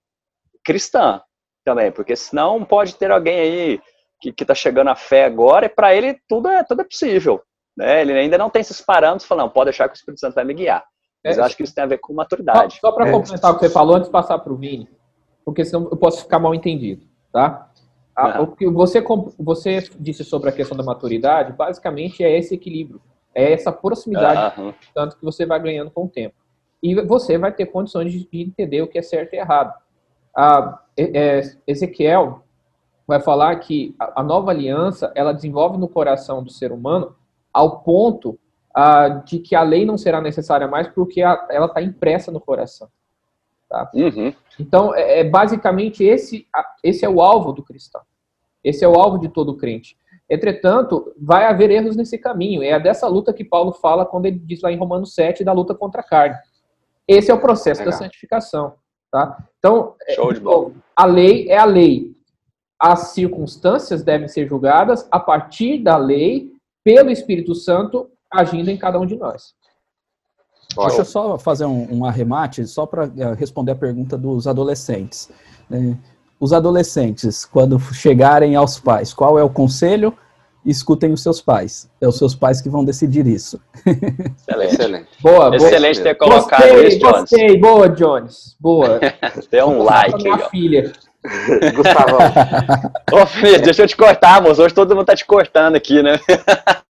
cristã 0.68 1.22
também, 1.64 1.94
porque 1.94 2.14
senão 2.14 2.66
pode 2.66 2.96
ter 2.96 3.10
alguém 3.10 3.40
aí 3.40 3.82
que 4.20 4.34
está 4.42 4.54
chegando 4.54 4.90
à 4.90 4.96
fé 4.96 5.24
agora 5.24 5.68
e 5.68 5.70
para 5.70 5.96
ele 5.96 6.20
tudo 6.28 6.50
é, 6.50 6.62
tudo 6.62 6.82
é 6.82 6.84
possível. 6.84 7.42
Né? 7.78 8.02
Ele 8.02 8.12
ainda 8.12 8.38
não 8.38 8.50
tem 8.50 8.60
esses 8.60 8.82
parâmetros, 8.82 9.26
falando, 9.26 9.52
pode 9.52 9.68
deixar 9.68 9.88
que 9.88 9.94
o 9.94 9.96
Espírito 9.96 10.20
Santo 10.20 10.36
vai 10.36 10.44
me 10.44 10.54
guiar. 10.54 10.84
Mas 11.24 11.38
é, 11.38 11.40
eu 11.40 11.46
acho 11.46 11.56
que 11.56 11.64
isso 11.64 11.74
tem 11.74 11.86
a 11.86 11.88
ver 11.88 12.00
com 12.00 12.14
maturidade. 12.14 12.76
Só, 12.76 12.90
só 12.90 12.92
para 12.92 13.08
é. 13.08 13.12
complementar 13.12 13.52
o 13.52 13.54
que 13.56 13.62
você 13.62 13.70
falou, 13.70 13.96
antes 13.96 14.10
de 14.10 14.12
passar 14.12 14.40
para 14.40 14.52
o 14.52 14.58
Vini, 14.58 14.90
porque 15.46 15.64
senão 15.64 15.88
eu 15.90 15.96
posso 15.96 16.24
ficar 16.24 16.40
mal 16.40 16.54
entendido, 16.54 17.06
tá? 17.32 17.72
A, 18.14 18.42
o 18.42 18.48
que 18.48 18.68
você, 18.68 19.02
você 19.40 19.88
disse 19.98 20.26
sobre 20.26 20.50
a 20.50 20.52
questão 20.52 20.76
da 20.76 20.84
maturidade, 20.84 21.54
basicamente 21.54 22.24
é 22.24 22.38
esse 22.38 22.56
equilíbrio, 22.56 23.00
é 23.34 23.54
essa 23.54 23.72
proximidade, 23.72 24.60
uhum. 24.60 24.74
tanto 24.94 25.16
que 25.18 25.24
você 25.24 25.46
vai 25.46 25.62
ganhando 25.62 25.92
com 25.92 26.06
o 26.06 26.10
tempo. 26.10 26.36
E 26.84 26.96
você 26.96 27.38
vai 27.38 27.54
ter 27.54 27.68
condições 27.68 28.12
de 28.12 28.28
entender 28.34 28.82
o 28.82 28.88
que 28.88 28.98
é 28.98 29.02
certo 29.02 29.34
e 29.34 29.38
errado 29.38 29.74
a, 30.38 30.80
é, 30.96 31.42
Ezequiel 31.66 32.44
vai 33.08 33.20
falar 33.20 33.56
que 33.56 33.96
a, 33.98 34.22
nova 34.22 34.52
aliança 34.52 35.12
ela 35.16 35.34
desenvolve 35.34 35.78
no 35.78 35.88
coração 35.88 36.44
do 36.44 36.52
ser 36.52 36.72
humano 36.72 37.16
ao 37.52 37.80
ponto 37.80 38.38
a, 38.74 39.08
de 39.10 39.40
que 39.40 39.56
a 39.56 39.64
lei 39.64 39.84
não 39.84 39.98
será 39.98 40.22
necessária 40.22 40.68
mais 40.68 40.88
porque 40.90 41.22
ela 41.22 41.66
está 41.66 41.82
impressa 41.82 42.32
no 42.32 42.40
coração. 42.40 42.88
Tá? 43.68 43.90
Uhum. 43.94 44.34
Então, 44.60 44.94
é, 44.94 45.22
é, 45.22 45.24
basicamente 45.24 46.04
esse, 46.04 46.48
esse 46.84 47.04
é 47.04 47.10
o 47.10 47.22
alvo 47.22 47.52
do 47.52 47.64
cristão. 47.64 48.02
Esse 48.64 48.86
é 48.86 48.88
o 48.88 48.96
alvo 48.96 49.18
de 49.18 49.30
todo 49.30 49.58
crente. 49.58 49.98
Entretanto, 50.30 51.14
vai 51.18 51.46
haver 51.46 51.72
erros 51.72 51.96
nesse 51.96 52.18
caminho. 52.18 52.62
É 52.62 52.80
dessa 52.80 53.08
luta 53.08 53.34
que 53.34 53.44
Paulo 53.44 53.72
fala 53.72 54.06
quando 54.06 54.26
ele 54.26 54.38
diz 54.38 54.62
lá 54.62 54.72
em 54.72 54.78
Romanos 54.78 55.16
7 55.16 55.44
da 55.44 55.54
luta 55.54 55.74
contra 55.74 56.02
a 56.02 56.04
carne. 56.04 56.38
Esse 57.08 57.32
é 57.32 57.34
o 57.34 57.40
processo 57.40 57.80
Legal. 57.80 57.94
da 57.94 58.06
santificação. 58.06 58.76
Tá? 59.10 59.38
Então, 59.68 59.96
é, 60.08 60.16
a 60.96 61.06
lei 61.06 61.50
é 61.50 61.58
a 61.58 61.66
lei. 61.66 62.16
As 62.80 63.10
circunstâncias 63.10 64.04
devem 64.04 64.28
ser 64.28 64.48
julgadas 64.48 65.08
a 65.12 65.20
partir 65.20 65.80
da 65.80 65.98
lei, 65.98 66.52
pelo 66.84 67.10
Espírito 67.10 67.54
Santo 67.54 68.10
agindo 68.32 68.70
em 68.70 68.78
cada 68.78 69.00
um 69.00 69.06
de 69.06 69.16
nós. 69.16 69.54
Deixa 70.76 71.02
eu 71.02 71.06
só 71.06 71.38
fazer 71.40 71.66
um, 71.66 71.88
um 71.92 72.06
arremate, 72.06 72.66
só 72.68 72.86
para 72.86 73.06
uh, 73.06 73.34
responder 73.36 73.72
a 73.72 73.76
pergunta 73.76 74.18
dos 74.18 74.48
adolescentes. 74.48 75.30
Né? 75.70 75.98
Os 76.40 76.54
adolescentes, 76.54 77.46
quando 77.46 77.80
chegarem 77.80 78.56
aos 78.56 78.80
pais, 78.80 79.14
qual 79.14 79.40
é 79.40 79.44
o 79.44 79.50
conselho? 79.50 80.14
escutem 80.70 81.14
os 81.14 81.24
seus 81.24 81.42
pais. 81.42 81.90
É 82.00 82.08
os 82.08 82.18
seus 82.18 82.36
pais 82.36 82.62
que 82.62 82.70
vão 82.70 82.84
decidir 82.84 83.26
isso. 83.26 83.60
Excelente. 84.62 85.07
Excelente. 85.18 85.22
Boa, 85.22 85.56
Excelente 85.56 86.02
ter 86.02 86.16
colocado 86.16 86.62
gostei, 86.62 86.88
isso, 86.88 87.00
Jones. 87.00 87.20
Gostei, 87.20 87.58
boa, 87.58 87.90
Jones. 87.90 88.56
Boa. 88.60 89.00
Dê 89.52 89.64
um 89.64 89.82
like. 89.82 90.24
Minha 90.24 90.36
aí, 90.36 90.50
filha. 90.50 90.94
Gustavo. 91.76 92.18
Ô, 93.12 93.26
filho, 93.26 93.62
deixa 93.62 93.84
eu 93.84 93.88
te 93.88 93.98
cortar, 93.98 94.42
moço. 94.42 94.62
Hoje 94.62 94.74
todo 94.74 94.96
mundo 94.96 95.06
tá 95.06 95.16
te 95.16 95.26
cortando 95.26 95.76
aqui, 95.76 96.02
né? 96.04 96.20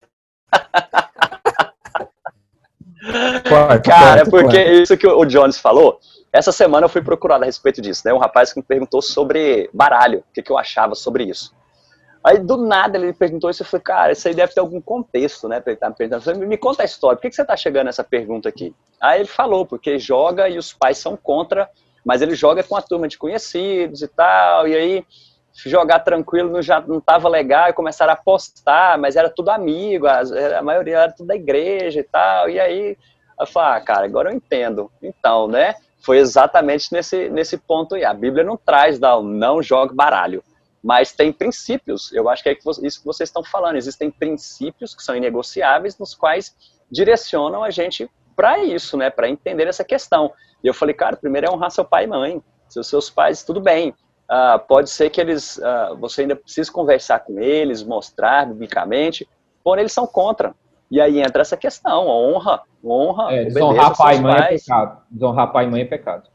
Corta, 3.47 3.79
Cara, 3.79 4.25
corta, 4.25 4.29
porque 4.29 4.57
corta. 4.57 4.71
isso 4.71 4.97
que 4.97 5.07
o 5.07 5.25
Jones 5.25 5.57
falou, 5.57 5.99
Essa 6.33 6.51
semana 6.51 6.85
eu 6.85 6.89
fui 6.89 7.01
procurado 7.01 7.43
a 7.43 7.45
respeito 7.45 7.81
disso, 7.81 8.01
né? 8.05 8.13
Um 8.13 8.17
rapaz 8.17 8.51
que 8.51 8.59
me 8.59 8.65
perguntou 8.65 9.01
sobre 9.01 9.69
baralho, 9.73 10.19
o 10.19 10.23
que, 10.33 10.41
que 10.41 10.51
eu 10.51 10.57
achava 10.57 10.93
sobre 10.93 11.23
isso. 11.23 11.55
Aí 12.27 12.39
do 12.39 12.57
nada 12.57 12.97
ele 12.97 13.13
perguntou 13.13 13.49
isso, 13.49 13.63
eu 13.63 13.65
falei, 13.65 13.81
cara, 13.81 14.11
isso 14.11 14.27
aí 14.27 14.33
deve 14.33 14.53
ter 14.53 14.59
algum 14.59 14.81
contexto, 14.81 15.47
né? 15.47 15.63
Ele 15.65 15.77
tá 15.77 15.89
me 15.89 15.95
perguntando, 15.95 16.45
me 16.45 16.57
conta 16.57 16.81
a 16.81 16.85
história, 16.85 17.15
por 17.15 17.21
que, 17.21 17.29
que 17.29 17.35
você 17.35 17.45
tá 17.45 17.55
chegando 17.55 17.85
nessa 17.85 18.03
pergunta 18.03 18.49
aqui? 18.49 18.75
Aí 18.99 19.21
ele 19.21 19.29
falou, 19.29 19.65
porque 19.65 19.97
joga 19.97 20.49
e 20.49 20.57
os 20.57 20.73
pais 20.73 20.97
são 20.97 21.15
contra, 21.15 21.69
mas 22.03 22.21
ele 22.21 22.35
joga 22.35 22.61
com 22.63 22.75
a 22.75 22.81
turma 22.81 23.07
de 23.07 23.17
conhecidos 23.17 24.01
e 24.01 24.09
tal, 24.09 24.67
e 24.67 24.75
aí 24.75 25.05
jogar 25.53 25.99
tranquilo 25.99 26.51
não, 26.51 26.61
já 26.61 26.81
não 26.81 26.99
tava 26.99 27.29
legal 27.29 27.69
e 27.69 27.73
começaram 27.73 28.11
a 28.11 28.15
apostar, 28.15 28.99
mas 28.99 29.15
era 29.15 29.29
tudo 29.29 29.47
amigo, 29.47 30.05
a, 30.05 30.19
a 30.59 30.61
maioria 30.61 30.97
era 30.97 31.11
tudo 31.13 31.27
da 31.27 31.35
igreja 31.35 32.01
e 32.01 32.03
tal, 32.03 32.49
e 32.49 32.59
aí 32.59 32.97
eu 33.39 33.47
falei, 33.47 33.77
ah, 33.77 33.81
cara, 33.81 34.05
agora 34.05 34.31
eu 34.31 34.35
entendo. 34.35 34.91
Então, 35.01 35.47
né? 35.47 35.75
Foi 36.01 36.17
exatamente 36.17 36.91
nesse, 36.91 37.29
nesse 37.29 37.57
ponto 37.57 37.95
aí. 37.95 38.03
A 38.03 38.13
Bíblia 38.13 38.43
não 38.43 38.57
traz, 38.57 38.99
não, 38.99 39.23
não 39.23 39.61
jogue 39.61 39.95
baralho 39.95 40.43
mas 40.83 41.11
tem 41.11 41.31
princípios. 41.31 42.11
Eu 42.13 42.29
acho 42.29 42.43
que 42.43 42.49
é 42.49 42.57
isso 42.83 42.99
que 42.99 43.05
vocês 43.05 43.29
estão 43.29 43.43
falando. 43.43 43.75
Existem 43.75 44.11
princípios 44.11 44.95
que 44.95 45.03
são 45.03 45.15
inegociáveis, 45.15 45.97
nos 45.97 46.13
quais 46.13 46.55
direcionam 46.91 47.63
a 47.63 47.69
gente 47.69 48.09
para 48.35 48.59
isso, 48.59 48.95
né? 48.95 49.09
Para 49.09 49.29
entender 49.29 49.67
essa 49.67 49.83
questão. 49.83 50.31
E 50.63 50.67
eu 50.67 50.73
falei, 50.73 50.93
cara, 50.93 51.17
primeiro 51.17 51.47
é 51.47 51.51
honrar 51.51 51.71
seu 51.71 51.83
pai 51.83 52.05
e 52.05 52.07
mãe. 52.07 52.41
Seus 52.69 52.87
seus 52.87 53.09
pais, 53.09 53.43
tudo 53.43 53.61
bem. 53.61 53.93
Uh, 54.29 54.59
pode 54.67 54.89
ser 54.89 55.09
que 55.09 55.21
eles, 55.21 55.57
uh, 55.57 55.95
você 55.97 56.21
ainda 56.21 56.35
precise 56.35 56.69
conversar 56.69 57.19
com 57.19 57.39
eles, 57.39 57.81
mostrar 57.81 58.45
biblicamente, 58.45 59.27
porém 59.63 59.83
eles 59.83 59.93
são 59.93 60.05
contra. 60.05 60.53
E 60.91 60.99
aí 60.99 61.19
entra 61.21 61.41
essa 61.41 61.55
questão, 61.55 62.07
honra, 62.07 62.61
honra, 62.83 63.33
é, 63.33 63.45
desonrar 63.45 63.95
pai 63.95 64.17
e 64.17 64.21
mãe 64.21 64.35
é 64.35 64.47
pecado. 64.49 65.01
Desonrar 65.09 65.51
pai 65.51 65.65
e 65.65 65.67
mãe 65.69 65.81
é 65.81 65.85
pecado. 65.85 66.29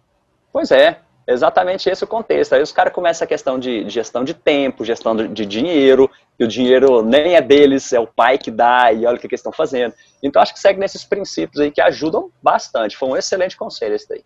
Pois 0.52 0.70
é, 0.70 1.00
exatamente 1.32 1.88
esse 1.88 2.04
o 2.04 2.06
contexto. 2.06 2.54
Aí 2.54 2.62
os 2.62 2.72
caras 2.72 2.92
começam 2.92 3.24
a 3.24 3.28
questão 3.28 3.58
de 3.58 3.88
gestão 3.88 4.24
de 4.24 4.34
tempo, 4.34 4.84
gestão 4.84 5.16
de 5.16 5.46
dinheiro, 5.46 6.10
que 6.38 6.44
o 6.44 6.48
dinheiro 6.48 7.02
nem 7.02 7.34
é 7.34 7.40
deles, 7.40 7.92
é 7.92 8.00
o 8.00 8.06
pai 8.06 8.38
que 8.38 8.50
dá, 8.50 8.92
e 8.92 9.06
olha 9.06 9.16
o 9.16 9.18
que, 9.18 9.26
eles 9.26 9.40
estão 9.40 9.52
fazendo. 9.52 9.94
Então 10.22 10.40
acho 10.40 10.54
que 10.54 10.60
segue 10.60 10.78
nesses 10.78 11.04
princípios 11.04 11.60
aí 11.60 11.70
que 11.70 11.80
ajudam 11.80 12.30
bastante. 12.42 12.96
Foi 12.96 13.08
um 13.08 13.16
excelente 13.16 13.56
conselho 13.56 13.94
esse 13.94 14.08
daí. 14.08 14.24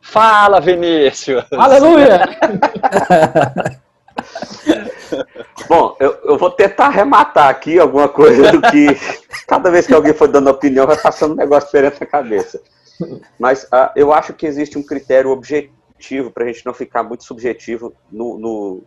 Fala, 0.00 0.60
Vinícius! 0.60 1.44
Aleluia! 1.52 2.20
Bom, 5.68 5.96
eu, 5.98 6.18
eu, 6.24 6.38
vou 6.38 6.50
tentar 6.50 6.86
arrematar 6.86 7.48
aqui 7.48 7.78
alguma 7.78 8.08
coisa 8.08 8.52
do 8.52 8.60
que 8.60 8.86
cada 9.46 9.70
vez 9.70 9.86
que 9.86 9.94
alguém 9.94 10.12
for 10.12 10.28
dando 10.28 10.50
opinião 10.50 10.86
vai 10.86 10.96
passando 10.96 11.32
um 11.32 11.36
negócio 11.36 11.66
diferente 11.66 12.00
na 12.00 12.06
cabeça. 12.06 12.60
Mas 13.38 13.64
uh, 13.64 13.90
eu 13.96 14.12
acho 14.12 14.32
que 14.32 14.46
existe 14.46 14.78
um 14.78 14.82
critério 14.82 15.30
objetivo 15.30 16.30
para 16.30 16.44
a 16.44 16.46
gente 16.46 16.64
não 16.64 16.74
ficar 16.74 17.02
muito 17.02 17.24
subjetivo 17.24 17.94
no, 18.10 18.38
no, 18.38 18.82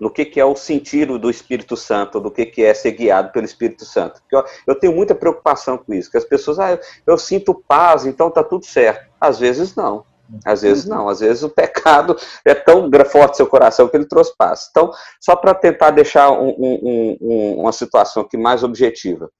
no 0.00 0.10
que, 0.10 0.24
que, 0.24 0.40
é 0.40 0.44
o 0.44 0.56
sentido 0.56 1.18
do 1.18 1.30
Espírito 1.30 1.76
Santo, 1.76 2.20
do 2.20 2.30
que, 2.30 2.46
que 2.46 2.62
é 2.62 2.74
ser 2.74 2.92
guiado 2.92 3.32
pelo 3.32 3.44
Espírito 3.44 3.84
Santo. 3.84 4.20
Eu, 4.30 4.44
eu, 4.66 4.74
tenho 4.74 4.94
muita 4.94 5.14
preocupação 5.14 5.78
com 5.78 5.94
isso, 5.94 6.10
que 6.10 6.18
as 6.18 6.24
pessoas, 6.24 6.58
ah, 6.58 6.72
eu, 6.72 6.80
eu 7.06 7.18
sinto 7.18 7.54
paz, 7.66 8.04
então 8.06 8.30
tá 8.30 8.42
tudo 8.42 8.64
certo. 8.64 9.06
Às 9.20 9.38
vezes 9.38 9.74
não. 9.74 10.04
Às 10.44 10.62
vezes 10.62 10.84
não, 10.86 11.08
às 11.08 11.20
vezes 11.20 11.42
o 11.42 11.48
pecado 11.48 12.16
é 12.44 12.54
tão 12.54 12.90
forte 13.08 13.36
seu 13.36 13.46
coração 13.46 13.88
que 13.88 13.96
ele 13.96 14.06
trouxe 14.06 14.34
paz. 14.36 14.68
Então, 14.70 14.90
só 15.20 15.36
para 15.36 15.54
tentar 15.54 15.90
deixar 15.90 16.30
um, 16.32 16.48
um, 16.48 17.16
um, 17.20 17.60
uma 17.60 17.72
situação 17.72 18.22
aqui 18.22 18.36
mais 18.36 18.62
objetiva. 18.64 19.30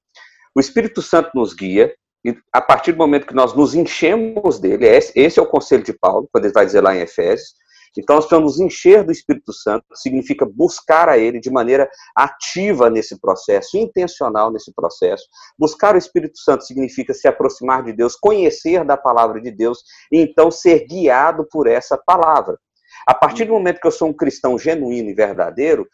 O 0.54 0.60
Espírito 0.60 1.02
Santo 1.02 1.30
nos 1.34 1.52
guia, 1.52 1.94
e 2.26 2.36
a 2.52 2.60
partir 2.60 2.90
do 2.90 2.98
momento 2.98 3.24
que 3.24 3.34
nós 3.34 3.54
nos 3.54 3.72
enchemos 3.72 4.58
dele, 4.58 4.84
esse 4.84 5.38
é 5.38 5.42
o 5.42 5.46
conselho 5.46 5.84
de 5.84 5.92
Paulo, 5.92 6.28
quando 6.32 6.46
ele 6.46 6.52
vai 6.52 6.66
dizer 6.66 6.80
lá 6.80 6.92
em 6.92 7.00
Efésios. 7.00 7.54
Então, 7.96 8.16
nós 8.16 8.26
precisamos 8.26 8.58
encher 8.58 9.04
do 9.04 9.12
Espírito 9.12 9.52
Santo, 9.52 9.84
significa 9.94 10.44
buscar 10.44 11.08
a 11.08 11.16
ele 11.16 11.38
de 11.38 11.50
maneira 11.50 11.88
ativa 12.16 12.90
nesse 12.90 13.18
processo, 13.20 13.78
intencional 13.78 14.50
nesse 14.50 14.74
processo. 14.74 15.24
Buscar 15.56 15.94
o 15.94 15.98
Espírito 15.98 16.36
Santo 16.40 16.64
significa 16.64 17.14
se 17.14 17.28
aproximar 17.28 17.84
de 17.84 17.92
Deus, 17.92 18.16
conhecer 18.16 18.84
da 18.84 18.96
palavra 18.96 19.40
de 19.40 19.52
Deus 19.52 19.78
e 20.10 20.20
então 20.20 20.50
ser 20.50 20.84
guiado 20.86 21.46
por 21.48 21.68
essa 21.68 21.96
palavra. 21.96 22.58
A 23.06 23.14
partir 23.14 23.44
do 23.44 23.52
momento 23.52 23.80
que 23.80 23.86
eu 23.86 23.92
sou 23.92 24.08
um 24.08 24.12
cristão 24.12 24.58
genuíno 24.58 25.08
e 25.08 25.14
verdadeiro, 25.14 25.86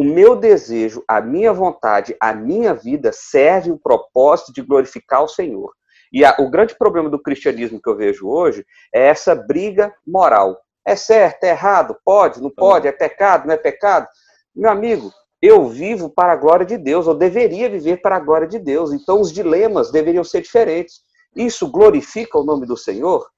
o 0.00 0.02
meu 0.02 0.34
desejo, 0.34 1.04
a 1.06 1.20
minha 1.20 1.52
vontade, 1.52 2.16
a 2.18 2.32
minha 2.32 2.72
vida 2.72 3.10
serve 3.12 3.70
o 3.70 3.78
propósito 3.78 4.50
de 4.50 4.62
glorificar 4.62 5.22
o 5.22 5.28
Senhor. 5.28 5.74
E 6.10 6.24
a, 6.24 6.34
o 6.38 6.48
grande 6.48 6.74
problema 6.74 7.10
do 7.10 7.18
cristianismo 7.18 7.78
que 7.82 7.86
eu 7.86 7.94
vejo 7.94 8.26
hoje 8.26 8.64
é 8.94 9.08
essa 9.08 9.34
briga 9.34 9.94
moral. 10.06 10.58
É 10.86 10.96
certo, 10.96 11.44
é 11.44 11.50
errado, 11.50 11.98
pode, 12.02 12.40
não 12.40 12.48
pode, 12.48 12.88
é 12.88 12.92
pecado, 12.92 13.46
não 13.46 13.52
é 13.52 13.58
pecado. 13.58 14.08
Meu 14.56 14.70
amigo, 14.70 15.12
eu 15.42 15.68
vivo 15.68 16.08
para 16.08 16.32
a 16.32 16.36
glória 16.36 16.64
de 16.64 16.78
Deus, 16.78 17.06
eu 17.06 17.14
deveria 17.14 17.68
viver 17.68 18.00
para 18.00 18.16
a 18.16 18.20
glória 18.20 18.48
de 18.48 18.58
Deus. 18.58 18.94
Então 18.94 19.20
os 19.20 19.30
dilemas 19.30 19.90
deveriam 19.90 20.24
ser 20.24 20.40
diferentes. 20.40 21.02
Isso 21.36 21.70
glorifica 21.70 22.38
o 22.38 22.44
nome 22.44 22.64
do 22.64 22.74
Senhor? 22.74 23.28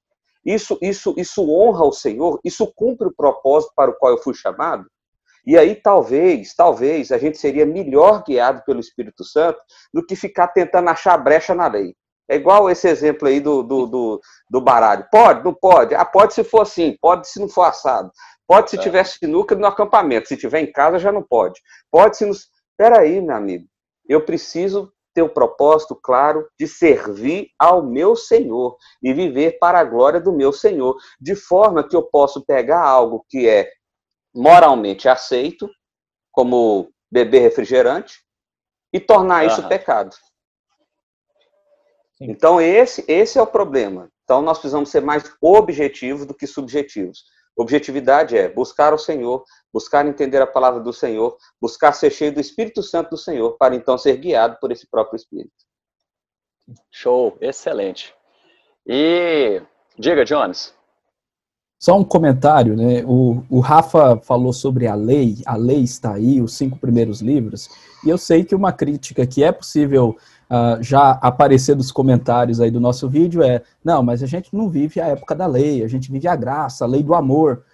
Isso, 0.47 0.79
isso, 0.81 1.13
isso 1.17 1.43
honra 1.51 1.85
o 1.85 1.93
Senhor? 1.93 2.39
Isso 2.45 2.73
cumpre 2.73 3.09
o 3.09 3.13
propósito 3.13 3.73
para 3.75 3.91
o 3.91 3.95
qual 3.95 4.13
eu 4.13 4.23
fui 4.23 4.33
chamado? 4.33 4.87
E 5.45 5.59
aí, 5.59 5.75
talvez, 5.75 6.55
talvez, 6.55 7.11
a 7.11 7.19
gente 7.19 7.37
seria 7.39 7.67
melhor 7.67 8.23
guiado 8.25 8.63
pelo 8.65 8.81
Espírito 8.81 9.25
Santo 9.25 9.59
do 9.93 10.05
que 10.05 10.15
ficar 10.15 10.49
tentando 10.49 10.89
achar 10.89 11.17
brecha 11.19 11.55
na 11.55 11.67
lei. 11.67 11.95
É 12.29 12.37
igual 12.37 12.71
esse 12.71 12.89
exemplo 12.89 13.29
aí 13.29 13.41
do, 13.41 13.63
do, 13.63 13.87
do, 13.87 14.21
do 14.49 14.61
baralho. 14.61 15.07
Pode, 15.11 15.45
não 15.45 15.53
pode? 15.53 15.95
Ah, 15.95 16.05
pode 16.05 16.33
se 16.35 16.45
for 16.45 16.63
assim, 16.63 16.97
pode 17.01 17.29
se 17.29 17.41
não 17.41 17.49
for 17.49 17.65
assado. 17.65 18.11
Pode 18.47 18.71
se 18.71 18.77
é. 18.77 18.79
tiver 18.81 19.05
sinuca 19.05 19.55
no 19.55 19.67
acampamento, 19.67 20.29
se 20.29 20.37
tiver 20.37 20.61
em 20.61 20.71
casa 20.71 20.99
já 20.99 21.11
não 21.11 21.23
pode. 21.23 21.61
Pode 21.91 22.17
se 22.17 22.25
nos. 22.25 22.49
Peraí, 22.77 23.21
meu 23.21 23.37
amigo, 23.37 23.67
eu 24.09 24.25
preciso 24.25 24.93
ter 25.15 25.23
o 25.23 25.29
propósito 25.29 25.95
claro 25.95 26.49
de 26.59 26.67
servir 26.67 27.49
ao 27.59 27.83
meu 27.83 28.17
Senhor 28.17 28.77
e 29.03 29.13
viver 29.13 29.59
para 29.59 29.79
a 29.79 29.85
glória 29.85 30.21
do 30.21 30.33
meu 30.33 30.53
Senhor, 30.53 30.97
de 31.21 31.35
forma 31.35 31.87
que 31.87 31.95
eu 31.95 32.03
posso 32.03 32.45
pegar 32.47 32.81
algo 32.81 33.25
que 33.29 33.47
é 33.47 33.69
moralmente 34.35 35.09
aceito, 35.09 35.69
como 36.31 36.93
beber 37.11 37.41
refrigerante, 37.41 38.21
e 38.93 39.01
tornar 39.01 39.47
isso 39.47 39.67
pecado. 39.69 40.15
Sim. 42.15 42.31
Então, 42.31 42.61
esse, 42.61 43.05
esse 43.09 43.39
é 43.39 43.43
o 43.43 43.47
problema. 43.47 44.11
Então, 44.25 44.43
nós 44.43 44.59
precisamos 44.59 44.91
ser 44.91 45.01
mais 45.01 45.25
objetivos 45.41 46.27
do 46.27 46.35
que 46.35 46.47
subjetivos. 46.47 47.25
Objetividade 47.57 48.37
é 48.37 48.49
buscar 48.49 48.95
o 48.95 48.99
Senhor, 48.99 49.45
buscar 49.73 50.07
entender 50.07 50.41
a 50.41 50.47
palavra 50.47 50.81
do 50.81 50.93
Senhor, 50.93 51.37
buscar 51.61 51.93
ser 51.93 52.11
cheio 52.11 52.33
do 52.33 52.41
Espírito 52.41 52.83
Santo 52.83 53.11
do 53.11 53.19
Senhor, 53.19 53.57
para 53.59 53.75
então 53.75 53.99
ser 53.99 54.17
guiado 54.17 54.57
por 54.61 54.73
esse 54.73 54.89
próprio 54.89 55.17
Espírito. 55.17 55.53
Show, 56.91 57.37
excelente. 57.41 58.15
E 58.87 59.61
diga, 59.99 60.25
Jones. 60.25 60.75
Só 61.83 61.99
um 61.99 62.05
comentário, 62.05 62.77
né? 62.77 63.03
O, 63.05 63.43
o 63.51 63.59
Rafa 63.59 64.17
falou 64.19 64.53
sobre 64.53 64.87
a 64.87 64.95
lei, 64.95 65.39
a 65.45 65.57
lei 65.57 65.81
está 65.81 66.13
aí, 66.13 66.41
os 66.41 66.55
cinco 66.55 66.79
primeiros 66.79 67.21
livros, 67.21 67.69
e 68.05 68.09
eu 68.09 68.17
sei 68.17 68.45
que 68.45 68.55
uma 68.55 68.71
crítica 68.73 69.27
que 69.27 69.43
é 69.43 69.51
possível 69.51 70.17
uh, 70.49 70.81
já 70.81 71.11
aparecer 71.21 71.75
nos 71.75 71.91
comentários 71.91 72.61
aí 72.61 72.71
do 72.71 72.79
nosso 72.79 73.09
vídeo 73.09 73.43
é: 73.43 73.63
não, 73.85 74.01
mas 74.01 74.23
a 74.23 74.27
gente 74.27 74.55
não 74.55 74.69
vive 74.69 75.01
a 75.01 75.09
época 75.09 75.35
da 75.35 75.45
lei, 75.45 75.83
a 75.83 75.89
gente 75.89 76.13
vive 76.13 76.29
a 76.29 76.37
graça, 76.37 76.85
a 76.85 76.87
lei 76.87 77.03
do 77.03 77.17
amor. 77.17 77.65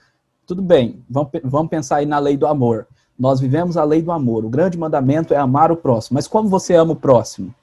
Tudo 0.47 0.63
bem, 0.63 1.05
vamos, 1.07 1.29
vamos 1.45 1.69
pensar 1.69 1.97
aí 1.97 2.07
na 2.07 2.19
lei 2.19 2.39
do 2.39 2.47
amor. 2.47 2.87
Nós 3.19 3.41
vivemos 3.41 3.77
a 3.77 3.85
lei 3.85 4.01
do 4.01 4.11
amor. 4.11 4.43
O 4.43 4.49
grande 4.49 4.79
mandamento 4.79 5.35
é 5.35 5.37
amar 5.37 5.71
o 5.71 5.77
próximo. 5.77 6.15
Mas 6.15 6.27
como 6.27 6.49
você 6.49 6.75
ama 6.75 6.95
o 6.95 6.97
próximo? 6.97 7.55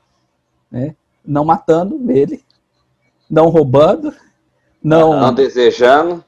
Né? 0.70 0.96
Não 1.25 1.44
matando 1.44 2.00
ele, 2.12 2.44
não 3.28 3.50
roubando, 3.50 4.14
não, 4.84 5.20
não 5.20 5.34
desejando 5.34 6.24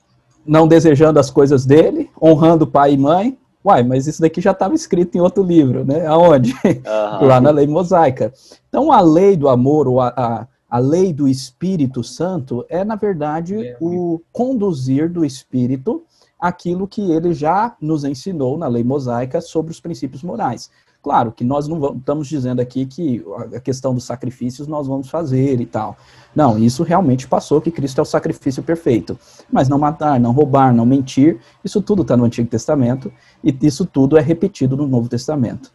não 0.47 0.67
desejando 0.67 1.19
as 1.19 1.29
coisas 1.29 1.65
dele, 1.65 2.09
honrando 2.21 2.65
pai 2.65 2.93
e 2.93 2.97
mãe. 2.97 3.37
Uai, 3.63 3.83
mas 3.83 4.07
isso 4.07 4.21
daqui 4.21 4.39
já 4.39 4.51
estava 4.51 4.73
escrito 4.73 5.17
em 5.17 5.21
outro 5.21 5.43
livro, 5.43 5.83
né? 5.83 6.07
Aonde? 6.07 6.53
Uhum. 6.63 7.27
Lá 7.27 7.41
na 7.41 7.51
lei 7.51 7.67
mosaica. 7.67 8.31
Então, 8.69 8.91
a 8.91 9.01
lei 9.01 9.35
do 9.35 9.49
amor, 9.49 9.87
ou 9.87 9.99
a, 9.99 10.07
a, 10.15 10.47
a 10.69 10.79
lei 10.79 11.11
do 11.11 11.27
Espírito 11.27 12.01
Santo, 12.03 12.65
é, 12.69 12.85
na 12.85 12.95
verdade, 12.95 13.67
é. 13.67 13.77
o 13.81 14.21
conduzir 14.31 15.11
do 15.11 15.25
Espírito 15.25 16.03
aquilo 16.39 16.87
que 16.87 17.11
ele 17.11 17.33
já 17.33 17.75
nos 17.81 18.03
ensinou 18.03 18.57
na 18.57 18.67
lei 18.67 18.83
mosaica 18.83 19.41
sobre 19.41 19.71
os 19.71 19.79
princípios 19.79 20.23
morais. 20.23 20.69
Claro 21.07 21.31
que 21.31 21.45
nós 21.45 21.69
não 21.69 21.79
vamos, 21.79 21.99
estamos 21.99 22.27
dizendo 22.27 22.59
aqui 22.59 22.85
que 22.85 23.23
a 23.55 23.61
questão 23.61 23.93
dos 23.93 24.03
sacrifícios 24.03 24.67
nós 24.67 24.87
vamos 24.87 25.09
fazer 25.09 25.61
e 25.61 25.65
tal. 25.65 25.95
Não, 26.35 26.59
isso 26.59 26.83
realmente 26.83 27.25
passou 27.29 27.61
que 27.61 27.71
Cristo 27.71 27.99
é 27.99 28.01
o 28.01 28.05
sacrifício 28.05 28.61
perfeito. 28.61 29.17
Mas 29.49 29.69
não 29.69 29.79
matar, 29.79 30.19
não 30.19 30.33
roubar, 30.33 30.73
não 30.73 30.85
mentir, 30.85 31.39
isso 31.63 31.81
tudo 31.81 32.01
está 32.01 32.17
no 32.17 32.25
Antigo 32.25 32.49
Testamento 32.49 33.09
e 33.41 33.57
isso 33.61 33.85
tudo 33.85 34.17
é 34.17 34.21
repetido 34.21 34.75
no 34.75 34.85
Novo 34.85 35.07
Testamento. 35.07 35.71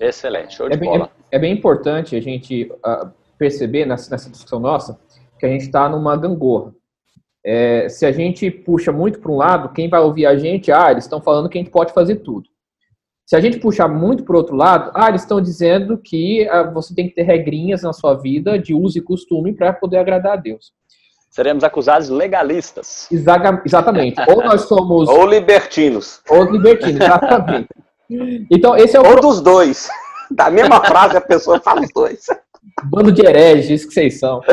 Excelente, 0.00 0.54
show 0.54 0.70
de 0.70 0.76
é 0.76 0.78
bem, 0.78 0.88
bola. 0.88 1.10
É, 1.30 1.36
é, 1.36 1.38
bem 1.38 1.52
importante 1.52 2.16
a 2.16 2.20
gente 2.22 2.72
uh, 2.76 3.10
perceber 3.36 3.84
nessa, 3.84 4.10
nessa 4.10 4.30
discussão 4.30 4.58
nossa 4.58 4.98
que 5.38 5.44
a 5.44 5.50
gente 5.50 5.66
está 5.66 5.86
numa 5.86 6.16
gangorra. 6.16 6.74
É, 7.44 7.90
se 7.90 8.06
a 8.06 8.10
gente 8.10 8.50
puxa 8.50 8.90
muito 8.90 9.18
para 9.18 9.30
um 9.30 9.36
lado, 9.36 9.74
quem 9.74 9.90
vai 9.90 10.00
ouvir 10.00 10.24
a 10.24 10.34
gente, 10.34 10.72
ah, 10.72 10.90
eles 10.90 11.04
estão 11.04 11.20
falando 11.20 11.46
que 11.46 11.58
a 11.58 11.60
gente 11.60 11.70
pode 11.70 11.92
fazer 11.92 12.16
tudo. 12.20 12.48
Se 13.26 13.34
a 13.34 13.40
gente 13.40 13.58
puxar 13.58 13.88
muito 13.88 14.22
para 14.22 14.34
o 14.34 14.36
outro 14.38 14.54
lado, 14.54 14.92
ah, 14.94 15.08
eles 15.08 15.22
estão 15.22 15.40
dizendo 15.40 15.98
que 15.98 16.48
ah, 16.48 16.62
você 16.62 16.94
tem 16.94 17.08
que 17.08 17.14
ter 17.16 17.24
regrinhas 17.24 17.82
na 17.82 17.92
sua 17.92 18.14
vida 18.14 18.56
de 18.56 18.72
uso 18.72 18.98
e 18.98 19.02
costume 19.02 19.52
para 19.52 19.72
poder 19.72 19.98
agradar 19.98 20.34
a 20.34 20.36
Deus. 20.36 20.72
Seremos 21.28 21.64
acusados 21.64 22.08
legalistas. 22.08 23.08
Exa 23.10 23.60
exatamente. 23.64 24.20
Ou 24.30 24.44
nós 24.44 24.60
somos. 24.70 25.08
Ou 25.08 25.26
libertinos. 25.26 26.20
Ou 26.30 26.44
libertinos, 26.44 27.00
exatamente. 27.00 27.68
Então, 28.48 28.76
esse 28.76 28.96
é 28.96 29.00
o. 29.00 29.04
Ou 29.04 29.20
dos 29.20 29.40
dois. 29.40 29.88
Da 30.30 30.48
mesma 30.48 30.80
frase, 30.84 31.16
a 31.16 31.20
pessoa 31.20 31.58
fala 31.60 31.80
os 31.80 31.90
dois. 31.92 32.26
Bando 32.84 33.10
de 33.10 33.26
hereges, 33.26 33.70
isso 33.70 33.88
que 33.88 33.94
vocês 33.94 34.20
são. 34.20 34.40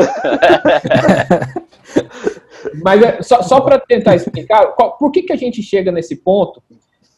Mas 2.82 3.02
é, 3.02 3.22
só, 3.22 3.40
só 3.42 3.60
para 3.60 3.78
tentar 3.78 4.16
explicar, 4.16 4.66
qual, 4.74 4.98
por 4.98 5.12
que, 5.12 5.22
que 5.22 5.32
a 5.32 5.36
gente 5.36 5.62
chega 5.62 5.92
nesse 5.92 6.16
ponto 6.16 6.60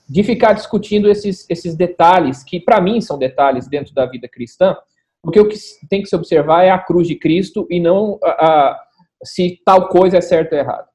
de 0.08 0.22
ficar 0.22 0.52
discutindo 0.52 1.08
esses, 1.08 1.48
esses 1.50 1.74
detalhes, 1.74 2.44
que 2.44 2.60
para 2.60 2.80
mim 2.80 3.00
são 3.00 3.18
detalhes 3.18 3.68
dentro 3.68 3.92
da 3.92 4.06
vida 4.06 4.28
cristã, 4.28 4.76
porque 5.22 5.40
o 5.40 5.48
que 5.48 5.56
tem 5.88 6.02
que 6.02 6.08
se 6.08 6.14
observar 6.14 6.62
é 6.62 6.70
a 6.70 6.78
cruz 6.78 7.08
de 7.08 7.16
Cristo 7.16 7.66
e 7.68 7.80
não 7.80 8.18
a, 8.22 8.28
a, 8.28 8.82
se 9.24 9.60
tal 9.64 9.88
coisa 9.88 10.18
é 10.18 10.20
certo 10.20 10.52
ou 10.52 10.58
errado. 10.58 10.86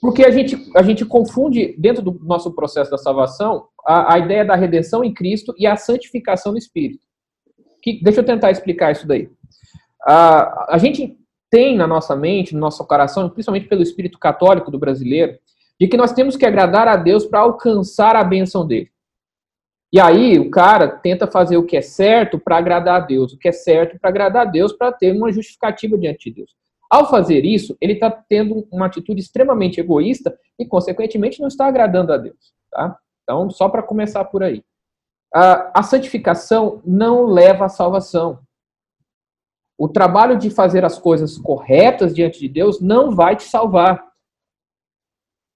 Porque 0.00 0.24
a 0.24 0.30
gente, 0.30 0.56
a 0.76 0.82
gente 0.82 1.04
confunde, 1.06 1.74
dentro 1.78 2.02
do 2.02 2.18
nosso 2.24 2.52
processo 2.52 2.90
da 2.90 2.98
salvação, 2.98 3.68
a, 3.86 4.14
a 4.14 4.18
ideia 4.18 4.44
da 4.44 4.56
redenção 4.56 5.02
em 5.02 5.14
Cristo 5.14 5.54
e 5.56 5.66
a 5.66 5.76
santificação 5.76 6.52
no 6.52 6.58
Espírito. 6.58 7.06
Que, 7.80 8.02
deixa 8.02 8.20
eu 8.20 8.24
tentar 8.24 8.50
explicar 8.50 8.92
isso 8.92 9.06
daí. 9.06 9.30
A, 10.04 10.74
a 10.74 10.78
gente 10.78 11.16
tem 11.48 11.76
na 11.76 11.86
nossa 11.86 12.16
mente, 12.16 12.54
no 12.54 12.60
nosso 12.60 12.84
coração, 12.86 13.28
principalmente 13.30 13.68
pelo 13.68 13.82
espírito 13.82 14.18
católico 14.18 14.70
do 14.70 14.78
brasileiro, 14.78 15.38
de 15.82 15.88
que 15.88 15.96
nós 15.96 16.12
temos 16.12 16.36
que 16.36 16.46
agradar 16.46 16.86
a 16.86 16.94
Deus 16.94 17.26
para 17.26 17.40
alcançar 17.40 18.14
a 18.14 18.22
bênção 18.22 18.64
dele. 18.64 18.88
E 19.92 19.98
aí 19.98 20.38
o 20.38 20.48
cara 20.48 20.86
tenta 20.86 21.26
fazer 21.26 21.56
o 21.56 21.66
que 21.66 21.76
é 21.76 21.82
certo 21.82 22.38
para 22.38 22.56
agradar 22.56 23.02
a 23.02 23.04
Deus, 23.04 23.32
o 23.32 23.36
que 23.36 23.48
é 23.48 23.52
certo 23.52 23.98
para 23.98 24.08
agradar 24.08 24.46
a 24.46 24.48
Deus, 24.48 24.72
para 24.72 24.92
ter 24.92 25.10
uma 25.10 25.32
justificativa 25.32 25.98
diante 25.98 26.30
de 26.30 26.36
Deus. 26.36 26.54
Ao 26.88 27.10
fazer 27.10 27.44
isso, 27.44 27.76
ele 27.80 27.94
está 27.94 28.08
tendo 28.12 28.64
uma 28.70 28.86
atitude 28.86 29.20
extremamente 29.20 29.80
egoísta 29.80 30.38
e, 30.56 30.64
consequentemente, 30.64 31.40
não 31.40 31.48
está 31.48 31.66
agradando 31.66 32.12
a 32.12 32.16
Deus. 32.16 32.54
Tá? 32.70 32.96
Então, 33.24 33.50
só 33.50 33.68
para 33.68 33.82
começar 33.82 34.24
por 34.26 34.44
aí. 34.44 34.62
A, 35.34 35.80
a 35.80 35.82
santificação 35.82 36.80
não 36.86 37.26
leva 37.26 37.64
à 37.64 37.68
salvação. 37.68 38.38
O 39.76 39.88
trabalho 39.88 40.38
de 40.38 40.48
fazer 40.48 40.84
as 40.84 40.96
coisas 40.96 41.36
corretas 41.36 42.14
diante 42.14 42.38
de 42.38 42.48
Deus 42.48 42.80
não 42.80 43.10
vai 43.10 43.34
te 43.34 43.42
salvar. 43.42 44.11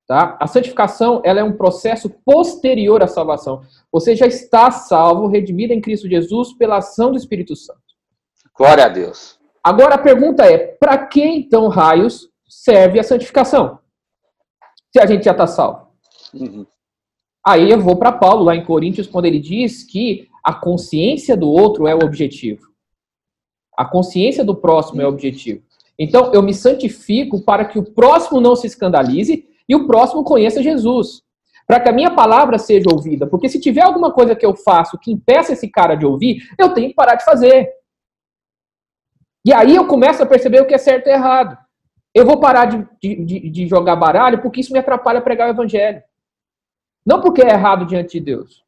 Tá? 0.07 0.37
A 0.41 0.47
santificação 0.47 1.21
ela 1.25 1.41
é 1.41 1.45
um 1.45 1.57
processo 1.57 2.09
posterior 2.25 3.03
à 3.03 3.09
salvação. 3.09 3.63
Você 3.91 4.15
já 4.15 4.27
está 4.27 4.71
salvo, 4.71 5.27
redimido 5.27 5.73
em 5.73 5.81
Cristo 5.81 6.09
Jesus 6.09 6.53
pela 6.53 6.77
ação 6.77 7.11
do 7.11 7.17
Espírito 7.17 7.57
Santo. 7.57 7.81
Glória 8.57 8.85
a 8.85 8.89
Deus. 8.89 9.39
Agora 9.63 9.97
a 9.97 9.99
pergunta 9.99 10.45
é: 10.45 10.59
para 10.59 10.97
que 11.07 11.23
então 11.23 11.67
raios 11.67 12.29
serve 12.49 13.01
a 13.01 13.03
santificação? 13.03 13.81
Se 14.93 15.01
a 15.01 15.07
gente 15.07 15.25
já 15.25 15.33
está 15.33 15.47
salvo. 15.47 15.89
Uhum. 16.33 16.65
Aí 17.45 17.71
eu 17.71 17.81
vou 17.81 17.97
para 17.97 18.13
Paulo, 18.13 18.45
lá 18.45 18.55
em 18.55 18.65
Coríntios, 18.65 19.09
quando 19.09 19.27
ele 19.27 19.41
diz 19.41 19.83
que 19.83 20.29
a 20.45 20.55
consciência 20.55 21.37
do 21.37 21.49
outro 21.49 21.89
é 21.89 21.95
o 21.95 22.05
objetivo. 22.05 22.69
A 23.77 23.85
consciência 23.85 24.45
do 24.45 24.55
próximo 24.55 25.03
é 25.03 25.05
o 25.05 25.09
objetivo. 25.09 25.63
Então 25.99 26.33
eu 26.33 26.43
me 26.43 26.55
santifico 26.55 27.43
para 27.43 27.65
que 27.65 27.79
o 27.79 27.85
próximo 27.85 28.41
não 28.41 28.55
se 28.55 28.67
escandalize 28.69 29.49
e 29.69 29.75
o 29.75 29.87
próximo 29.87 30.25
conheça 30.25 30.63
Jesus. 30.63 31.23
Para 31.67 31.81
que 31.81 31.89
a 31.89 31.93
minha 31.93 32.15
palavra 32.15 32.59
seja 32.59 32.89
ouvida. 32.91 33.27
Porque 33.27 33.49
se 33.49 33.61
tiver 33.61 33.83
alguma 33.83 34.13
coisa 34.13 34.37
que 34.37 34.47
eu 34.47 34.55
faço 34.55 34.99
que 34.99 35.13
impeça 35.13 35.53
esse 35.53 35.69
cara 35.69 35.97
de 35.97 36.07
ouvir, 36.07 36.43
eu 36.59 36.73
tenho 36.73 36.89
que 36.89 36.95
parar 36.95 37.17
de 37.17 37.25
fazer. 37.25 37.69
E 39.45 39.53
aí 39.53 39.75
eu 39.75 39.87
começo 39.87 40.23
a 40.23 40.27
perceber 40.27 40.61
o 40.61 40.67
que 40.67 40.75
é 40.75 40.79
certo 40.79 41.09
e 41.09 41.11
errado. 41.11 41.59
Eu 42.15 42.25
vou 42.25 42.41
parar 42.41 42.67
de, 42.67 42.87
de, 43.03 43.51
de 43.51 43.67
jogar 43.67 43.97
baralho 43.97 44.41
porque 44.41 44.61
isso 44.61 44.73
me 44.73 44.79
atrapalha 44.79 45.19
a 45.19 45.23
pregar 45.23 45.49
o 45.49 45.51
evangelho. 45.51 46.03
Não 47.05 47.21
porque 47.21 47.43
é 47.43 47.51
errado 47.51 47.87
diante 47.87 48.19
de 48.19 48.25
Deus. 48.25 48.65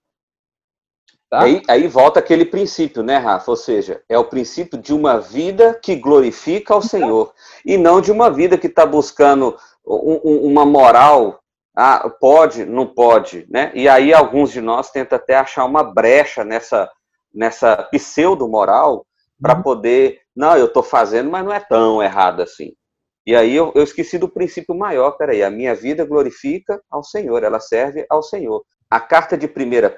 Tá? 1.30 1.42
Aí, 1.42 1.60
aí, 1.68 1.86
volta 1.86 2.20
aquele 2.20 2.44
princípio, 2.44 3.02
né, 3.02 3.18
Rafa? 3.18 3.50
Ou 3.50 3.56
seja, 3.56 4.02
é 4.08 4.18
o 4.18 4.24
princípio 4.24 4.78
de 4.78 4.94
uma 4.94 5.18
vida 5.20 5.78
que 5.82 5.94
glorifica 5.94 6.72
ao 6.72 6.80
Senhor 6.80 7.34
e 7.66 7.76
não 7.76 8.00
de 8.00 8.10
uma 8.10 8.30
vida 8.30 8.56
que 8.56 8.66
está 8.66 8.86
buscando 8.86 9.54
uma 9.88 10.66
moral, 10.66 11.40
ah, 11.76 12.10
pode, 12.20 12.64
não 12.64 12.86
pode, 12.86 13.46
né? 13.48 13.70
E 13.74 13.88
aí 13.88 14.12
alguns 14.12 14.50
de 14.50 14.60
nós 14.60 14.90
tentam 14.90 15.16
até 15.16 15.36
achar 15.36 15.64
uma 15.64 15.82
brecha 15.82 16.44
nessa, 16.44 16.90
nessa 17.32 17.76
pseudo-moral 17.84 19.06
para 19.40 19.56
uhum. 19.56 19.62
poder, 19.62 20.20
não, 20.34 20.56
eu 20.56 20.66
estou 20.66 20.82
fazendo, 20.82 21.30
mas 21.30 21.44
não 21.44 21.52
é 21.52 21.60
tão 21.60 22.02
errado 22.02 22.42
assim. 22.42 22.72
E 23.24 23.36
aí 23.36 23.54
eu, 23.54 23.72
eu 23.74 23.82
esqueci 23.82 24.18
do 24.18 24.28
princípio 24.28 24.74
maior, 24.74 25.12
peraí, 25.12 25.42
a 25.42 25.50
minha 25.50 25.74
vida 25.74 26.04
glorifica 26.04 26.80
ao 26.90 27.04
Senhor, 27.04 27.44
ela 27.44 27.60
serve 27.60 28.04
ao 28.08 28.22
Senhor. 28.22 28.64
A 28.90 28.98
carta 28.98 29.36
de 29.36 29.46
1 29.46 29.50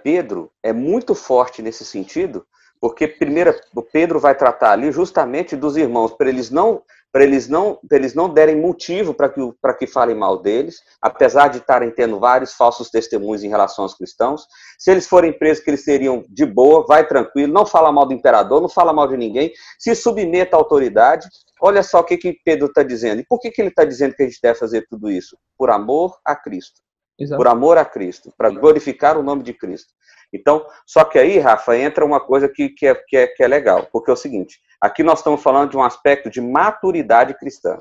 Pedro 0.03 0.50
é 0.62 0.72
muito 0.72 1.14
forte 1.14 1.62
nesse 1.62 1.85
sentido, 1.85 2.44
porque 2.81 3.07
primeira, 3.07 3.59
Pedro 3.92 4.18
vai 4.18 4.35
tratar 4.35 4.72
ali 4.72 4.90
justamente 4.90 5.55
dos 5.55 5.76
irmãos, 5.76 6.12
para 6.12 6.29
eles 6.29 6.50
não 6.50 6.83
para 7.12 7.25
eles 7.25 7.49
não 7.49 7.79
pra 7.88 7.99
eles 7.99 8.14
não 8.14 8.33
derem 8.33 8.57
motivo 8.57 9.12
para 9.12 9.29
que 9.29 9.40
para 9.61 9.75
que 9.75 9.87
falem 9.87 10.16
mal 10.16 10.40
deles, 10.40 10.77
apesar 11.01 11.49
de 11.49 11.59
estarem 11.59 11.90
tendo 11.90 12.18
vários 12.18 12.55
falsos 12.55 12.90
testemunhos 12.90 13.42
em 13.42 13.49
relação 13.49 13.85
aos 13.85 13.94
cristãos. 13.94 14.46
Se 14.79 14.90
eles 14.90 15.07
forem 15.07 15.33
presos, 15.33 15.62
que 15.62 15.70
eles 15.70 15.85
seriam 15.85 16.25
de 16.29 16.46
boa, 16.46 16.87
vai 16.87 17.07
tranquilo, 17.07 17.53
não 17.53 17.66
fala 17.66 17.92
mal 17.92 18.07
do 18.07 18.14
imperador, 18.14 18.61
não 18.61 18.68
fala 18.68 18.92
mal 18.92 19.09
de 19.09 19.16
ninguém, 19.16 19.53
se 19.79 19.94
submeta 19.94 20.57
à 20.57 20.59
autoridade. 20.59 21.29
Olha 21.62 21.83
só 21.83 22.01
o 22.01 22.05
que, 22.05 22.16
que 22.16 22.38
Pedro 22.44 22.66
está 22.66 22.83
dizendo. 22.83 23.20
E 23.20 23.27
por 23.29 23.38
que, 23.38 23.51
que 23.51 23.61
ele 23.61 23.68
está 23.68 23.85
dizendo 23.85 24.14
que 24.14 24.23
a 24.23 24.27
gente 24.27 24.38
deve 24.42 24.59
fazer 24.59 24.87
tudo 24.88 25.11
isso? 25.11 25.37
Por 25.59 25.70
amor 25.70 26.16
a 26.25 26.35
Cristo. 26.35 26.81
Exato. 27.20 27.37
Por 27.37 27.48
amor 27.48 27.76
a 27.76 27.85
Cristo, 27.85 28.33
para 28.37 28.50
glorificar 28.50 29.18
o 29.18 29.22
nome 29.22 29.42
de 29.42 29.52
Cristo. 29.52 29.92
Então, 30.33 30.64
só 30.87 31.04
que 31.04 31.18
aí, 31.18 31.38
Rafa, 31.38 31.76
entra 31.76 32.04
uma 32.04 32.20
coisa 32.20 32.48
que, 32.48 32.68
que, 32.70 32.87
é, 32.87 32.94
que, 32.94 33.16
é, 33.16 33.26
que 33.26 33.42
é 33.42 33.48
legal, 33.48 33.88
porque 33.92 34.11
é 34.11 34.14
o 34.14 34.16
seguinte: 34.16 34.61
aqui 34.80 35.02
nós 35.02 35.18
estamos 35.18 35.42
falando 35.42 35.70
de 35.70 35.76
um 35.76 35.83
aspecto 35.83 36.30
de 36.30 36.40
maturidade 36.40 37.35
cristã. 37.35 37.78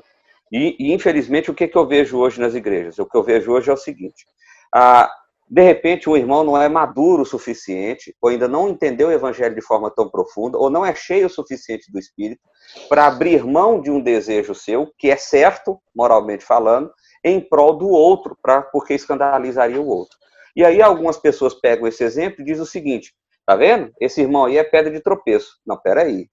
E, 0.52 0.76
e 0.78 0.92
infelizmente, 0.92 1.50
o 1.50 1.54
que, 1.54 1.68
que 1.68 1.78
eu 1.78 1.86
vejo 1.86 2.18
hoje 2.18 2.40
nas 2.40 2.54
igrejas? 2.54 2.98
O 2.98 3.06
que 3.06 3.16
eu 3.16 3.22
vejo 3.22 3.52
hoje 3.52 3.70
é 3.70 3.72
o 3.72 3.76
seguinte: 3.76 4.26
ah, 4.74 5.10
de 5.50 5.62
repente, 5.62 6.08
um 6.08 6.16
irmão 6.16 6.44
não 6.44 6.56
é 6.56 6.68
maduro 6.68 7.22
o 7.22 7.26
suficiente, 7.26 8.14
ou 8.22 8.30
ainda 8.30 8.46
não 8.46 8.68
entendeu 8.68 9.08
o 9.08 9.12
evangelho 9.12 9.52
de 9.52 9.60
forma 9.60 9.90
tão 9.90 10.08
profunda, 10.08 10.56
ou 10.56 10.70
não 10.70 10.86
é 10.86 10.94
cheio 10.94 11.26
o 11.26 11.30
suficiente 11.30 11.90
do 11.90 11.98
espírito, 11.98 12.40
para 12.88 13.06
abrir 13.08 13.44
mão 13.44 13.80
de 13.80 13.90
um 13.90 14.00
desejo 14.00 14.54
seu, 14.54 14.92
que 14.96 15.10
é 15.10 15.16
certo, 15.16 15.80
moralmente 15.92 16.44
falando, 16.44 16.92
em 17.24 17.40
prol 17.40 17.76
do 17.76 17.88
outro, 17.88 18.38
pra, 18.40 18.62
porque 18.62 18.94
escandalizaria 18.94 19.80
o 19.80 19.88
outro. 19.88 20.16
E 20.54 20.64
aí 20.64 20.80
algumas 20.80 21.16
pessoas 21.16 21.52
pegam 21.54 21.88
esse 21.88 22.04
exemplo 22.04 22.42
e 22.42 22.44
dizem 22.44 22.62
o 22.62 22.66
seguinte: 22.66 23.12
tá 23.44 23.56
vendo? 23.56 23.92
Esse 24.00 24.20
irmão 24.20 24.44
aí 24.44 24.56
é 24.56 24.62
pedra 24.62 24.92
de 24.92 25.00
tropeço. 25.00 25.58
Não, 25.66 25.76
peraí. 25.76 26.28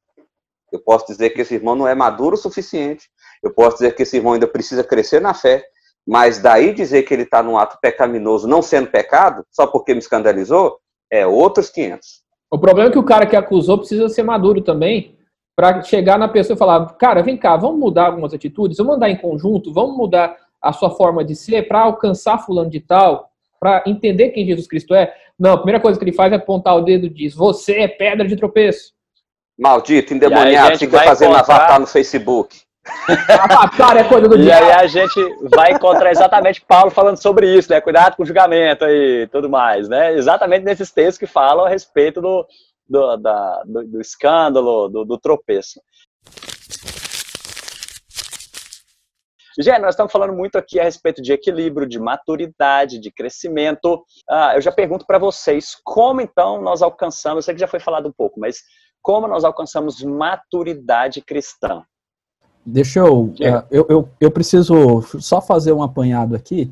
Eu 0.71 0.80
posso 0.80 1.08
dizer 1.08 1.32
que 1.32 1.41
esse 1.41 1.56
irmão 1.56 1.75
não 1.75 1.88
é 1.88 1.95
maduro 1.95 2.36
o 2.36 2.39
suficiente. 2.39 3.10
Eu 3.41 3.51
posso 3.51 3.77
dizer 3.77 3.95
que 3.95 4.03
esse 4.03 4.17
irmão 4.17 4.34
ainda 4.34 4.47
precisa 4.47 4.84
crescer 4.84 5.19
na 5.21 5.34
fé. 5.34 5.63
Mas 6.07 6.39
daí 6.39 6.73
dizer 6.73 7.03
que 7.03 7.13
ele 7.13 7.23
está 7.23 7.43
num 7.43 7.57
ato 7.57 7.77
pecaminoso, 7.81 8.47
não 8.47 8.61
sendo 8.61 8.87
pecado, 8.87 9.43
só 9.51 9.67
porque 9.67 9.93
me 9.93 9.99
escandalizou, 9.99 10.79
é 11.11 11.27
outros 11.27 11.69
500. 11.69 12.21
O 12.49 12.57
problema 12.57 12.89
é 12.89 12.91
que 12.93 12.99
o 12.99 13.03
cara 13.03 13.25
que 13.25 13.35
acusou 13.35 13.77
precisa 13.77 14.07
ser 14.07 14.23
maduro 14.23 14.61
também, 14.61 15.17
para 15.57 15.81
chegar 15.81 16.19
na 16.19 16.27
pessoa 16.27 16.55
e 16.55 16.57
falar: 16.57 16.85
cara, 16.97 17.23
vem 17.23 17.35
cá, 17.35 17.57
vamos 17.57 17.79
mudar 17.79 18.05
algumas 18.05 18.33
atitudes, 18.33 18.77
vamos 18.77 18.95
andar 18.95 19.09
em 19.09 19.17
conjunto, 19.17 19.73
vamos 19.73 19.97
mudar 19.97 20.37
a 20.61 20.71
sua 20.71 20.91
forma 20.91 21.25
de 21.25 21.35
ser 21.35 21.67
para 21.67 21.81
alcançar 21.81 22.37
fulano 22.37 22.69
de 22.69 22.79
tal, 22.79 23.29
para 23.59 23.83
entender 23.87 24.29
quem 24.29 24.45
Jesus 24.45 24.67
Cristo 24.67 24.93
é. 24.93 25.13
Não, 25.37 25.53
a 25.53 25.57
primeira 25.57 25.81
coisa 25.81 25.97
que 25.97 26.05
ele 26.05 26.13
faz 26.13 26.31
é 26.31 26.35
apontar 26.35 26.77
o 26.77 26.81
dedo 26.81 27.07
e 27.07 27.09
diz: 27.09 27.33
Você 27.33 27.79
é 27.79 27.87
pedra 27.87 28.25
de 28.25 28.35
tropeço. 28.35 28.93
Maldito, 29.59 30.13
endemoniado, 30.13 30.77
fica 30.77 30.99
fazendo 30.99 31.33
encontrar... 31.33 31.55
avatar 31.55 31.79
no 31.79 31.87
Facebook. 31.87 32.66
Avatar 33.39 33.97
é 33.97 34.04
coisa 34.04 34.28
do 34.28 34.38
E 34.38 34.52
aí 34.52 34.71
a 34.71 34.88
gente 34.88 35.19
vai 35.56 35.71
encontrar 35.71 36.12
exatamente 36.12 36.62
Paulo 36.62 36.91
falando 36.91 37.21
sobre 37.21 37.54
isso, 37.54 37.71
né? 37.71 37.80
Cuidado 37.80 38.15
com 38.15 38.23
o 38.23 38.26
julgamento 38.26 38.86
e 38.86 39.28
tudo 39.28 39.50
mais, 39.50 39.88
né? 39.88 40.13
Exatamente 40.13 40.63
nesses 40.63 40.91
textos 40.91 41.17
que 41.17 41.28
falam 41.28 41.65
a 41.65 41.69
respeito 41.69 42.21
do, 42.21 42.45
do, 42.88 43.17
da, 43.17 43.63
do, 43.65 43.88
do 43.88 44.02
escândalo, 44.02 44.89
do, 44.89 45.06
do 45.06 45.17
tropeço. 45.17 45.80
Gente, 49.60 49.80
nós 49.80 49.95
estamos 49.95 50.12
falando 50.12 50.34
muito 50.34 50.56
aqui 50.56 50.80
a 50.80 50.84
respeito 50.84 51.19
de 51.19 51.34
equilíbrio, 51.34 51.88
de 51.88 52.00
maturidade, 52.00 53.00
de 53.00 53.12
crescimento. 53.12 54.04
Ah, 54.30 54.52
eu 54.54 54.62
já 54.62 54.71
pergunto 54.71 55.04
para 55.04 55.17
vocês, 55.17 55.76
como 55.84 56.21
então 56.21 56.62
nós 56.62 56.84
alcançamos, 56.84 57.38
eu 57.38 57.41
sei 57.41 57.54
que 57.56 57.60
já 57.60 57.67
foi 57.67 57.80
falado 57.80 58.08
um 58.08 58.13
pouco, 58.15 58.39
mas 58.39 58.62
como 59.02 59.28
nós 59.28 59.43
alcançamos 59.43 60.04
maturidade 60.04 61.21
cristã. 61.21 61.84
Deixa 62.69 62.99
eu, 62.99 63.27
uh, 63.27 63.63
eu, 63.71 63.86
eu, 63.88 64.10
eu, 64.19 64.30
preciso 64.30 65.01
só 65.21 65.39
fazer 65.39 65.71
um 65.71 65.82
apanhado 65.82 66.36
aqui. 66.36 66.69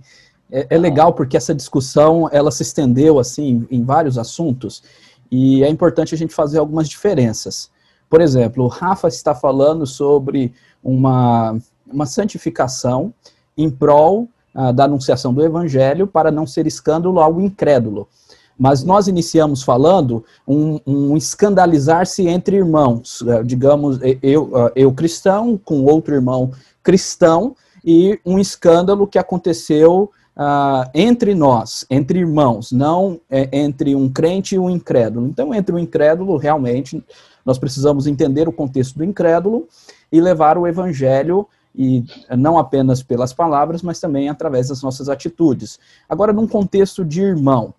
É, 0.51 0.67
é, 0.71 0.77
legal 0.77 1.13
porque 1.13 1.37
essa 1.37 1.55
discussão 1.55 2.27
ela 2.33 2.51
se 2.51 2.63
estendeu 2.63 3.17
assim 3.17 3.65
em 3.71 3.81
vários 3.81 4.17
assuntos 4.17 4.83
e 5.31 5.63
é 5.63 5.69
importante 5.69 6.13
a 6.13 6.17
gente 6.17 6.33
fazer 6.33 6.59
algumas 6.59 6.89
diferenças. 6.89 7.71
Por 8.09 8.19
exemplo, 8.19 8.65
o 8.65 8.67
Rafa 8.67 9.07
está 9.07 9.33
falando 9.33 9.87
sobre 9.87 10.53
uma, 10.83 11.57
uma 11.89 12.05
santificação 12.05 13.13
em 13.57 13.69
prol 13.69 14.27
uh, 14.53 14.73
da 14.73 14.83
anunciação 14.83 15.33
do 15.33 15.45
evangelho 15.45 16.05
para 16.05 16.29
não 16.29 16.45
ser 16.45 16.67
escândalo 16.67 17.21
ao 17.21 17.39
incrédulo. 17.39 18.09
Mas 18.57 18.83
nós 18.83 19.07
iniciamos 19.07 19.63
falando 19.63 20.23
um, 20.47 20.79
um 20.85 21.17
escandalizar-se 21.17 22.27
entre 22.27 22.57
irmãos, 22.57 23.21
uh, 23.21 23.43
digamos, 23.43 23.99
eu, 24.21 24.43
uh, 24.45 24.71
eu 24.75 24.93
cristão 24.93 25.59
com 25.63 25.83
outro 25.83 26.15
irmão 26.15 26.51
cristão, 26.81 27.55
e 27.85 28.19
um 28.25 28.39
escândalo 28.39 29.05
que 29.05 29.19
aconteceu 29.19 30.11
uh, 30.35 30.89
entre 30.93 31.35
nós, 31.35 31.85
entre 31.89 32.19
irmãos, 32.19 32.71
não 32.71 33.21
é, 33.29 33.47
entre 33.53 33.95
um 33.95 34.09
crente 34.09 34.55
e 34.55 34.59
um 34.59 34.69
incrédulo. 34.69 35.27
Então, 35.27 35.53
entre 35.53 35.75
o 35.75 35.79
incrédulo, 35.79 36.35
realmente, 36.35 37.03
nós 37.45 37.59
precisamos 37.59 38.07
entender 38.07 38.47
o 38.47 38.51
contexto 38.51 38.97
do 38.97 39.03
incrédulo 39.03 39.67
e 40.11 40.19
levar 40.19 40.57
o 40.57 40.65
evangelho 40.65 41.47
e 41.77 42.03
não 42.35 42.57
apenas 42.57 43.03
pelas 43.03 43.33
palavras, 43.33 43.83
mas 43.83 43.99
também 43.99 44.29
através 44.29 44.69
das 44.69 44.81
nossas 44.81 45.09
atitudes. 45.09 45.77
Agora, 46.09 46.33
num 46.33 46.47
contexto 46.47 47.03
de 47.03 47.21
irmão, 47.21 47.73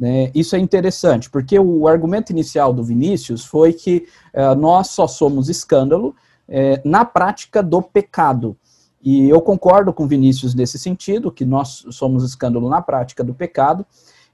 né, 0.00 0.30
isso 0.34 0.56
é 0.56 0.58
interessante, 0.58 1.28
porque 1.28 1.58
o 1.58 1.86
argumento 1.86 2.30
inicial 2.30 2.72
do 2.72 2.82
Vinícius 2.82 3.44
foi 3.44 3.74
que 3.74 4.06
uh, 4.32 4.58
nós 4.58 4.88
só 4.88 5.06
somos 5.06 5.50
escândalo 5.50 6.16
uh, 6.48 6.88
na 6.88 7.04
prática 7.04 7.62
do 7.62 7.82
pecado. 7.82 8.56
E 9.02 9.28
eu 9.28 9.42
concordo 9.42 9.92
com 9.92 10.08
Vinícius 10.08 10.54
nesse 10.54 10.78
sentido, 10.78 11.30
que 11.30 11.44
nós 11.44 11.84
somos 11.90 12.24
escândalo 12.24 12.70
na 12.70 12.80
prática 12.80 13.22
do 13.22 13.34
pecado, 13.34 13.84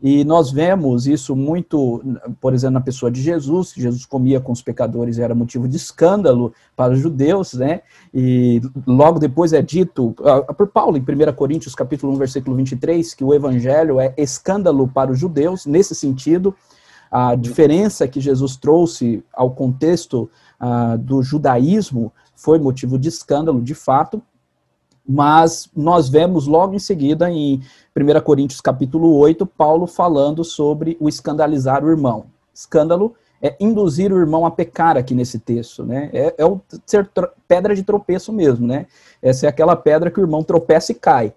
e 0.02 0.24
nós 0.24 0.50
vemos 0.50 1.06
isso 1.06 1.34
muito, 1.34 2.02
por 2.40 2.52
exemplo, 2.52 2.74
na 2.74 2.80
pessoa 2.80 3.10
de 3.10 3.22
Jesus, 3.22 3.72
que 3.72 3.80
Jesus 3.80 4.04
comia 4.04 4.40
com 4.40 4.52
os 4.52 4.60
pecadores 4.60 5.16
e 5.16 5.22
era 5.22 5.34
motivo 5.34 5.66
de 5.66 5.76
escândalo 5.76 6.52
para 6.76 6.92
os 6.92 7.00
judeus, 7.00 7.54
né? 7.54 7.80
E 8.12 8.60
logo 8.86 9.18
depois 9.18 9.52
é 9.54 9.62
dito 9.62 10.14
por 10.56 10.68
Paulo, 10.68 10.98
em 10.98 11.00
1 11.00 11.32
Coríntios 11.34 11.74
capítulo 11.74 12.12
1, 12.12 12.16
versículo 12.16 12.56
23, 12.56 13.14
que 13.14 13.24
o 13.24 13.32
evangelho 13.32 13.98
é 13.98 14.12
escândalo 14.18 14.86
para 14.86 15.10
os 15.10 15.18
judeus, 15.18 15.64
nesse 15.64 15.94
sentido, 15.94 16.54
a 17.10 17.34
diferença 17.34 18.06
que 18.06 18.20
Jesus 18.20 18.56
trouxe 18.56 19.24
ao 19.32 19.50
contexto 19.52 20.28
uh, 20.60 20.98
do 20.98 21.22
judaísmo 21.22 22.12
foi 22.34 22.58
motivo 22.58 22.98
de 22.98 23.08
escândalo, 23.08 23.62
de 23.62 23.74
fato, 23.74 24.22
mas 25.08 25.68
nós 25.76 26.08
vemos 26.08 26.46
logo 26.46 26.74
em 26.74 26.78
seguida, 26.78 27.30
em 27.30 27.60
1 27.96 28.20
Coríntios 28.22 28.60
capítulo 28.60 29.16
8, 29.16 29.46
Paulo 29.46 29.86
falando 29.86 30.42
sobre 30.42 30.96
o 31.00 31.08
escandalizar 31.08 31.84
o 31.84 31.90
irmão. 31.90 32.26
Escândalo 32.52 33.14
é 33.40 33.54
induzir 33.60 34.12
o 34.12 34.18
irmão 34.18 34.46
a 34.46 34.50
pecar 34.50 34.96
aqui 34.96 35.14
nesse 35.14 35.38
texto, 35.38 35.84
né? 35.84 36.10
É, 36.12 36.34
é 36.38 36.44
o 36.44 36.60
ser 36.84 37.08
pedra 37.46 37.74
de 37.74 37.82
tropeço 37.82 38.32
mesmo, 38.32 38.66
né? 38.66 38.86
Essa 39.22 39.46
é 39.46 39.48
aquela 39.48 39.76
pedra 39.76 40.10
que 40.10 40.18
o 40.18 40.22
irmão 40.22 40.42
tropeça 40.42 40.92
e 40.92 40.94
cai. 40.94 41.32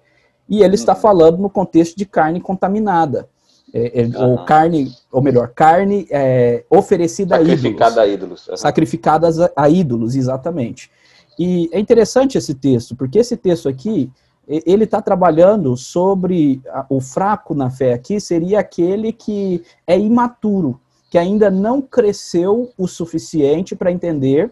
E 0.48 0.64
ele 0.64 0.76
está 0.76 0.94
uhum. 0.94 1.00
falando 1.00 1.38
no 1.38 1.50
contexto 1.50 1.96
de 1.96 2.06
carne 2.06 2.42
contaminada. 2.42 3.28
É, 3.72 4.02
é, 4.02 4.06
uhum. 4.06 4.32
Ou 4.32 4.46
carne, 4.46 4.92
ou 5.12 5.22
melhor, 5.22 5.50
carne 5.50 6.08
é, 6.10 6.64
oferecida 6.70 7.36
a 7.36 7.42
ídolos. 7.42 7.60
Sacrificada 7.62 8.02
a 8.02 8.08
ídolos. 8.08 8.48
Uhum. 8.48 8.58
Sacrificadas 8.58 9.40
a, 9.40 9.52
a 9.56 9.70
ídolos, 9.70 10.16
exatamente. 10.16 10.90
E 11.40 11.70
é 11.72 11.80
interessante 11.80 12.38
esse 12.38 12.54
texto, 12.54 12.98
porque 12.98 13.18
esse 13.18 13.38
texto 13.38 13.70
aqui, 13.70 14.12
ele 14.46 14.84
está 14.84 15.02
trabalhando 15.02 15.78
sobre 15.78 16.62
o 16.90 17.00
fraco 17.00 17.56
na 17.56 17.70
fé 17.70 17.94
aqui, 17.94 18.20
seria 18.20 18.60
aquele 18.60 19.14
que 19.14 19.64
é 19.88 19.98
imaturo, 19.98 20.78
que 21.10 21.18
ainda 21.18 21.50
não 21.50 21.82
cresceu 21.82 22.74
o 22.78 22.88
suficiente 22.88 23.74
para 23.74 23.90
entender 23.90 24.52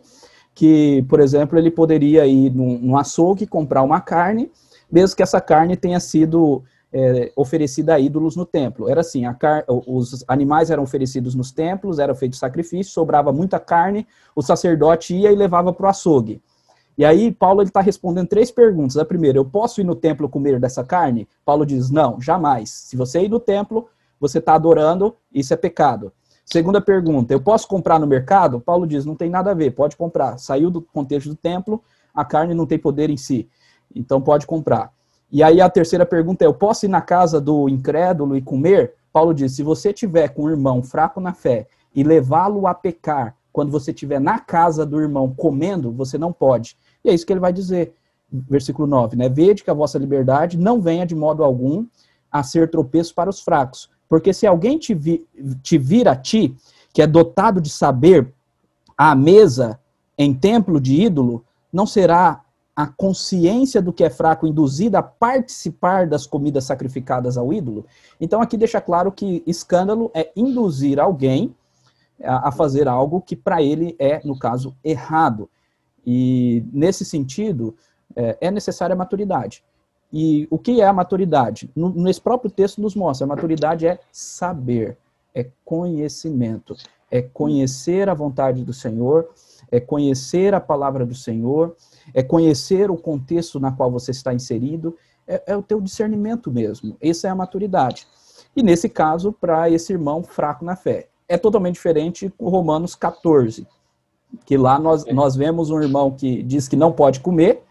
que, 0.56 1.06
por 1.10 1.20
exemplo, 1.20 1.60
ele 1.60 1.70
poderia 1.70 2.26
ir 2.26 2.52
num, 2.52 2.80
num 2.80 2.98
açougue 2.98 3.46
comprar 3.46 3.84
uma 3.84 4.00
carne, 4.00 4.50
mesmo 4.90 5.18
que 5.18 5.22
essa 5.22 5.42
carne 5.42 5.76
tenha 5.76 6.00
sido 6.00 6.64
é, 6.92 7.34
oferecida 7.36 7.96
a 7.96 8.00
ídolos 8.00 8.38
no 8.38 8.46
templo. 8.46 8.90
Era 8.90 9.02
assim, 9.02 9.22
car... 9.34 9.66
os 9.68 10.24
animais 10.26 10.72
eram 10.72 10.84
oferecidos 10.84 11.36
nos 11.36 11.52
templos, 11.52 12.00
era 12.00 12.16
feito 12.16 12.38
sacrifício, 12.38 12.94
sobrava 12.94 13.34
muita 13.34 13.60
carne, 13.60 14.08
o 14.34 14.42
sacerdote 14.42 15.14
ia 15.14 15.32
e 15.32 15.36
levava 15.36 15.74
para 15.74 15.86
o 15.86 15.90
açougue. 15.90 16.42
E 16.98 17.06
aí, 17.06 17.32
Paulo 17.32 17.62
está 17.62 17.80
respondendo 17.80 18.28
três 18.28 18.50
perguntas. 18.50 18.98
A 18.98 19.06
primeira, 19.06 19.38
eu 19.38 19.46
posso 19.46 19.80
ir 19.80 19.84
no 19.84 19.96
templo 19.96 20.28
comer 20.28 20.60
dessa 20.60 20.84
carne? 20.84 21.28
Paulo 21.46 21.66
diz, 21.66 21.92
não, 21.92 22.20
jamais. 22.20 22.72
Se 22.72 22.98
você 22.98 23.22
ir 23.22 23.30
no 23.30 23.40
templo, 23.40 23.88
você 24.20 24.40
está 24.40 24.56
adorando, 24.56 25.16
isso 25.32 25.54
é 25.54 25.58
pecado. 25.58 26.12
Segunda 26.44 26.80
pergunta, 26.80 27.34
eu 27.34 27.42
posso 27.42 27.68
comprar 27.68 28.00
no 28.00 28.08
mercado? 28.08 28.60
Paulo 28.60 28.88
diz, 28.88 29.06
não 29.06 29.16
tem 29.16 29.30
nada 29.30 29.52
a 29.52 29.54
ver, 29.54 29.72
pode 29.72 29.98
comprar. 29.98 30.38
Saiu 30.38 30.72
do 30.72 30.82
contexto 30.82 31.28
do 31.28 31.36
templo, 31.36 31.84
a 32.14 32.24
carne 32.24 32.54
não 32.54 32.66
tem 32.66 32.80
poder 32.80 33.10
em 33.10 33.18
si, 33.18 33.50
então 33.94 34.22
pode 34.22 34.48
comprar. 34.48 34.92
E 35.30 35.44
aí 35.44 35.60
a 35.60 35.70
terceira 35.70 36.06
pergunta 36.06 36.46
é, 36.46 36.48
eu 36.48 36.54
posso 36.54 36.86
ir 36.86 36.90
na 36.90 37.02
casa 37.02 37.42
do 37.42 37.68
incrédulo 37.68 38.36
e 38.38 38.42
comer? 38.42 38.94
Paulo 39.12 39.34
diz, 39.34 39.52
se 39.52 39.62
você 39.62 39.92
tiver 39.92 40.30
com 40.30 40.44
um 40.44 40.50
irmão 40.50 40.82
fraco 40.82 41.20
na 41.20 41.34
fé 41.34 41.68
e 41.94 42.02
levá-lo 42.02 42.66
a 42.66 42.74
pecar, 42.74 43.36
quando 43.52 43.70
você 43.70 43.92
estiver 43.92 44.22
na 44.22 44.40
casa 44.40 44.86
do 44.86 45.02
irmão 45.02 45.34
comendo, 45.36 45.92
você 45.92 46.18
não 46.18 46.32
pode. 46.32 46.78
E 47.08 47.10
é 47.10 47.14
isso 47.14 47.26
que 47.26 47.32
ele 47.32 47.40
vai 47.40 47.54
dizer, 47.54 47.94
versículo 48.32 48.88
9, 48.88 49.16
né? 49.16 49.30
Vede 49.30 49.64
que 49.64 49.72
a 49.72 49.74
vossa 49.74 49.98
liberdade 49.98 50.58
não 50.58 50.82
venha 50.82 51.06
de 51.06 51.16
modo 51.16 51.44
algum 51.44 51.86
a 52.30 52.44
ser 52.44 52.70
tropeço 52.70 53.16
para 53.16 53.30
os 53.30 53.40
fracos. 53.40 53.90
Porque 54.10 54.34
se 54.34 54.46
alguém 54.46 54.78
te, 54.78 54.94
vi, 54.94 55.26
te 55.64 55.78
vir 55.78 56.08
a 56.08 56.16
ti, 56.16 56.56
que 56.94 57.02
é 57.02 57.08
dotado 57.08 57.62
de 57.62 57.70
saber, 57.70 58.34
à 58.98 59.16
mesa 59.16 59.80
em 60.18 60.34
templo 60.34 60.82
de 60.82 61.02
ídolo, 61.02 61.46
não 61.72 61.86
será 61.86 62.42
a 62.76 62.88
consciência 62.88 63.82
do 63.82 63.94
que 63.94 64.04
é 64.04 64.10
fraco 64.10 64.46
induzida 64.46 65.00
a 65.00 65.04
participar 65.04 66.08
das 66.08 66.28
comidas 66.28 66.66
sacrificadas 66.66 67.38
ao 67.38 67.54
ídolo? 67.54 67.86
Então 68.20 68.42
aqui 68.42 68.58
deixa 68.58 68.82
claro 68.82 69.12
que 69.12 69.44
escândalo 69.48 70.12
é 70.14 70.32
induzir 70.36 71.00
alguém 71.00 71.56
a, 72.24 72.50
a 72.50 72.52
fazer 72.52 72.88
algo 72.88 73.22
que 73.22 73.36
para 73.36 73.62
ele 73.62 73.96
é, 73.98 74.20
no 74.26 74.38
caso, 74.38 74.76
errado. 74.84 75.50
E, 76.10 76.64
nesse 76.72 77.04
sentido, 77.04 77.76
é, 78.16 78.38
é 78.40 78.50
necessária 78.50 78.94
a 78.94 78.98
maturidade. 78.98 79.62
E 80.12 80.48
o 80.50 80.58
que 80.58 80.80
é 80.80 80.88
a 80.88 80.94
maturidade? 80.94 81.70
Nesse 81.76 82.22
próprio 82.22 82.50
texto 82.50 82.82
nos 82.82 82.96
mostra, 82.96 83.26
a 83.26 83.28
maturidade 83.28 83.86
é 83.86 84.00
saber, 84.10 84.98
é 85.36 85.48
conhecimento, 85.66 86.78
é 87.12 87.22
conhecer 87.22 88.08
a 88.08 88.14
vontade 88.14 88.64
do 88.64 88.72
Senhor, 88.72 89.30
é 89.70 89.82
conhecer 89.82 90.54
a 90.54 90.62
palavra 90.62 91.06
do 91.06 91.14
Senhor, 91.14 91.76
é 92.14 92.24
conhecer 92.24 92.90
o 92.90 92.96
contexto 92.96 93.60
na 93.60 93.74
qual 93.74 93.92
você 93.92 94.12
está 94.12 94.34
inserido, 94.34 94.96
é, 95.28 95.44
é 95.48 95.58
o 95.58 95.62
teu 95.62 95.82
discernimento 95.82 96.50
mesmo. 96.50 96.96
Essa 97.02 97.28
é 97.28 97.32
a 97.32 97.36
maturidade. 97.36 98.08
E 98.56 98.64
nesse 98.64 98.88
caso, 98.88 99.34
para 99.34 99.70
esse 99.70 99.92
irmão 99.92 100.24
fraco 100.24 100.64
na 100.64 100.78
fé. 100.78 101.10
É 101.28 101.38
totalmente 101.38 101.74
diferente 101.74 102.34
com 102.38 102.48
Romanos 102.48 102.96
14 102.96 103.68
que 104.46 104.58
lá 104.58 104.80
nós, 104.80 105.06
é. 105.06 105.14
nós 105.14 105.36
vemos 105.36 105.70
um 105.70 105.82
irmão 105.82 106.12
que 106.12 106.42
diz 106.44 106.68
que 106.68 106.76
não 106.76 106.92
pode 106.92 107.20
comer, 107.20 107.64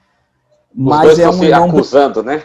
mas 0.75 1.19
é 1.19 1.29
um 1.29 1.42
irmão 1.42 1.69
acusando, 1.71 2.23
né? 2.23 2.42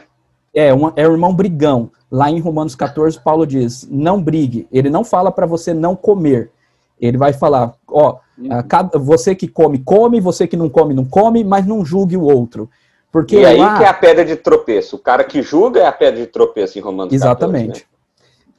É, 0.53 0.73
um, 0.73 0.91
é 0.95 1.07
um 1.07 1.11
irmão 1.11 1.33
brigão. 1.33 1.91
Lá 2.09 2.29
em 2.29 2.39
Romanos 2.39 2.75
14, 2.75 3.19
Paulo 3.19 3.45
diz: 3.45 3.87
não 3.89 4.21
brigue. 4.21 4.67
Ele 4.71 4.89
não 4.89 5.03
fala 5.03 5.31
para 5.31 5.45
você 5.45 5.73
não 5.73 5.95
comer. 5.95 6.51
Ele 6.99 7.17
vai 7.17 7.33
falar: 7.33 7.73
ó, 7.87 8.17
uhum. 8.37 8.63
cada, 8.67 8.99
você 8.99 9.33
que 9.33 9.47
come, 9.47 9.79
come, 9.79 10.19
você 10.19 10.45
que 10.45 10.57
não 10.57 10.69
come, 10.69 10.93
não 10.93 11.05
come, 11.05 11.43
mas 11.43 11.65
não 11.65 11.85
julgue 11.85 12.17
o 12.17 12.23
outro. 12.23 12.69
Porque 13.11 13.37
e 13.37 13.45
aí 13.45 13.57
lá... 13.57 13.77
que 13.77 13.83
é 13.83 13.87
a 13.87 13.93
pedra 13.93 14.23
de 14.23 14.35
tropeço. 14.35 14.95
O 14.95 14.99
cara 14.99 15.23
que 15.23 15.41
julga 15.41 15.81
é 15.81 15.85
a 15.85 15.91
pedra 15.91 16.21
de 16.21 16.27
tropeço 16.27 16.77
em 16.77 16.81
Romanos 16.81 17.13
Exatamente. 17.13 17.81
14. 17.81 17.81
Né? 17.81 17.90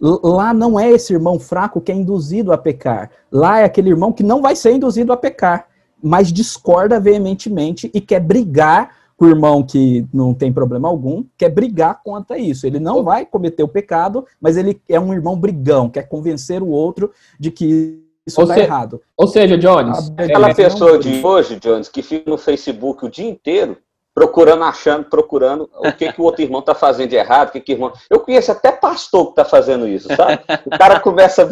Lá 0.03 0.53
não 0.53 0.81
é 0.81 0.91
esse 0.91 1.12
irmão 1.12 1.38
fraco 1.38 1.81
que 1.81 1.93
é 1.93 1.95
induzido 1.95 2.53
a 2.53 2.59
pecar. 2.59 3.11
Lá 3.31 3.61
é 3.61 3.65
aquele 3.65 3.88
irmão 3.91 4.12
que 4.12 4.25
não 4.25 4.43
vai 4.43 4.57
ser 4.57 4.73
induzido 4.73 5.12
a 5.12 5.17
pecar, 5.17 5.69
mas 6.03 6.33
discorda 6.33 6.99
veementemente 6.99 7.88
e 7.95 8.01
quer 8.01 8.19
brigar 8.19 8.97
com 9.17 9.27
o 9.27 9.29
irmão 9.29 9.62
que 9.62 10.05
não 10.12 10.35
tem 10.35 10.53
problema 10.53 10.88
algum, 10.88 11.25
quer 11.38 11.51
brigar 11.51 12.03
contra 12.03 12.37
isso. 12.37 12.67
Ele 12.67 12.81
não 12.81 13.05
vai 13.05 13.25
cometer 13.25 13.62
o 13.62 13.69
pecado, 13.69 14.27
mas 14.41 14.57
ele 14.57 14.81
é 14.88 14.99
um 14.99 15.15
irmão 15.15 15.38
brigão, 15.38 15.88
quer 15.88 16.09
convencer 16.09 16.61
o 16.61 16.69
outro 16.69 17.12
de 17.38 17.53
que 17.53 18.03
isso 18.27 18.43
está 18.43 18.59
errado. 18.59 19.01
Ou 19.17 19.29
seja, 19.29 19.57
Jones, 19.57 20.12
aquela 20.17 20.51
é, 20.51 20.55
pessoa 20.55 20.99
de 20.99 21.25
hoje, 21.25 21.61
Jones, 21.61 21.88
que 21.88 22.03
fica 22.03 22.29
no 22.29 22.37
Facebook 22.37 23.05
o 23.05 23.11
dia 23.11 23.29
inteiro 23.29 23.77
procurando, 24.14 24.62
achando, 24.64 25.05
procurando 25.09 25.70
o 25.75 25.92
que, 25.92 26.12
que 26.12 26.20
o 26.20 26.25
outro 26.25 26.42
irmão 26.42 26.61
está 26.61 26.75
fazendo 26.75 27.11
de 27.11 27.16
errado, 27.16 27.48
o 27.48 27.53
que, 27.53 27.61
que 27.61 27.72
irmão. 27.72 27.92
Eu 28.11 28.20
conheço 28.20 28.53
até 28.53 28.70
pastor 28.70 29.27
que 29.27 29.33
está 29.33 29.44
fazendo 29.44 29.88
isso, 29.88 30.09
sabe? 30.14 30.42
O 30.66 30.70
cara 30.70 31.01
começa 31.01 31.42
a 31.42 31.46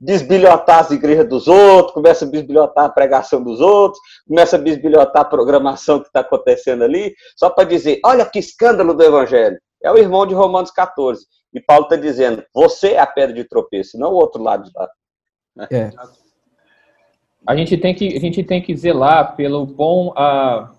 bisbilhotar 0.00 0.80
as 0.80 0.90
igrejas 0.90 1.28
dos 1.28 1.46
outros, 1.46 1.94
começa 1.94 2.24
a 2.24 2.28
bisbilhotar 2.28 2.84
a 2.86 2.88
pregação 2.88 3.42
dos 3.42 3.60
outros, 3.60 4.00
começa 4.26 4.56
a 4.56 4.58
bisbilhotar 4.58 5.22
a 5.22 5.26
programação 5.26 6.00
que 6.00 6.08
está 6.08 6.20
acontecendo 6.20 6.82
ali, 6.82 7.14
só 7.36 7.50
para 7.50 7.64
dizer: 7.64 8.00
olha 8.04 8.26
que 8.26 8.38
escândalo 8.38 8.92
do 8.92 9.04
evangelho. 9.04 9.58
É 9.82 9.92
o 9.92 9.98
irmão 9.98 10.26
de 10.26 10.34
Romanos 10.34 10.72
14. 10.72 11.24
E 11.54 11.60
Paulo 11.60 11.84
está 11.84 11.94
dizendo: 11.94 12.44
você 12.52 12.92
é 12.92 12.98
a 12.98 13.06
pedra 13.06 13.34
de 13.34 13.44
tropeço, 13.44 13.96
não 13.96 14.10
o 14.10 14.16
outro 14.16 14.42
lado 14.42 14.64
de 14.64 14.70
lá. 14.74 14.88
É. 15.70 15.90
A 17.46 17.54
gente 17.54 17.78
tem 17.78 17.94
que, 17.94 18.16
a 18.16 18.20
gente 18.20 18.42
tem 18.42 18.60
que 18.60 18.76
zelar 18.76 19.36
pelo 19.36 19.64
bom. 19.64 20.08
Uh 20.08 20.75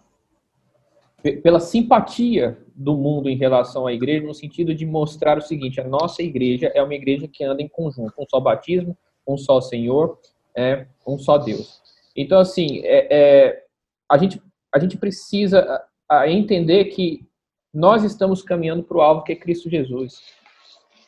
pela 1.34 1.60
simpatia 1.60 2.58
do 2.76 2.96
mundo 2.96 3.30
em 3.30 3.36
relação 3.36 3.88
à 3.88 3.94
igreja, 3.94 4.26
no 4.26 4.34
sentido 4.34 4.74
de 4.74 4.86
mostrar 4.86 5.38
o 5.38 5.42
seguinte: 5.42 5.82
a 5.82 5.88
nossa 5.88 6.22
igreja 6.22 6.72
é 6.74 6.82
uma 6.82 6.94
igreja 6.94 7.28
que 7.28 7.44
anda 7.44 7.62
em 7.62 7.68
conjunto, 7.68 8.14
um 8.20 8.26
só 8.30 8.40
batismo, 8.40 8.98
um 9.28 9.38
só 9.38 9.60
Senhor, 9.60 10.20
é, 10.56 10.88
um 11.06 11.18
só 11.18 11.38
Deus. 11.38 11.82
Então, 12.16 12.40
assim, 12.40 12.82
é, 12.84 13.08
é, 13.16 13.64
a, 14.10 14.18
gente, 14.18 14.42
a 14.74 14.80
gente 14.80 14.98
precisa 14.98 15.84
entender 16.28 16.86
que 16.86 17.28
nós 17.74 18.04
estamos 18.04 18.42
caminhando 18.42 18.84
para 18.84 18.98
o 18.98 19.02
alvo 19.02 19.24
que 19.24 19.34
é 19.34 19.36
Cristo 19.36 19.70
Jesus. 19.70 20.22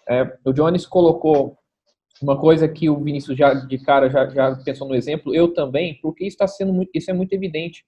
É, 0.07 0.37
o 0.45 0.51
Jones 0.51 0.85
colocou 0.85 1.57
uma 2.21 2.37
coisa 2.37 2.67
que 2.67 2.89
o 2.89 2.99
Vinícius 2.99 3.37
já 3.37 3.53
de 3.53 3.77
cara 3.79 4.09
já, 4.09 4.27
já 4.27 4.55
pensou 4.57 4.87
no 4.87 4.95
exemplo, 4.95 5.33
eu 5.33 5.53
também, 5.53 5.99
porque 6.01 6.25
está 6.25 6.47
sendo 6.47 6.73
muito, 6.73 6.91
isso 6.93 7.09
é 7.09 7.13
muito 7.13 7.31
evidente 7.33 7.85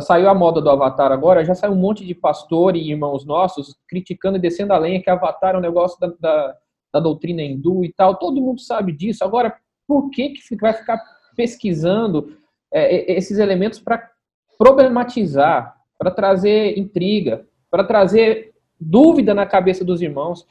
saiu 0.00 0.28
a 0.28 0.34
moda 0.34 0.60
do 0.60 0.70
Avatar 0.70 1.12
agora, 1.12 1.44
já 1.44 1.54
saiu 1.54 1.72
um 1.72 1.76
monte 1.76 2.04
de 2.04 2.14
pastor 2.14 2.76
e 2.76 2.90
irmãos 2.90 3.24
nossos 3.24 3.76
criticando 3.88 4.38
e 4.38 4.40
descendo 4.40 4.72
a 4.72 4.78
lenha 4.78 5.02
que 5.02 5.10
Avatar 5.10 5.54
é 5.54 5.58
um 5.58 5.62
negócio 5.62 5.98
da, 6.00 6.12
da, 6.18 6.56
da 6.94 7.00
doutrina 7.00 7.42
hindu 7.42 7.84
e 7.84 7.92
tal. 7.92 8.16
Todo 8.16 8.40
mundo 8.40 8.60
sabe 8.60 8.92
disso. 8.92 9.24
Agora, 9.24 9.54
por 9.86 10.10
que, 10.10 10.30
que 10.30 10.56
vai 10.56 10.72
ficar 10.72 11.02
pesquisando 11.36 12.36
é, 12.72 13.12
esses 13.12 13.38
elementos 13.38 13.78
para 13.78 14.10
problematizar, 14.56 15.76
para 15.98 16.10
trazer 16.10 16.78
intriga, 16.78 17.46
para 17.70 17.84
trazer 17.84 18.54
dúvida 18.80 19.34
na 19.34 19.46
cabeça 19.46 19.84
dos 19.84 20.00
irmãos? 20.00 20.46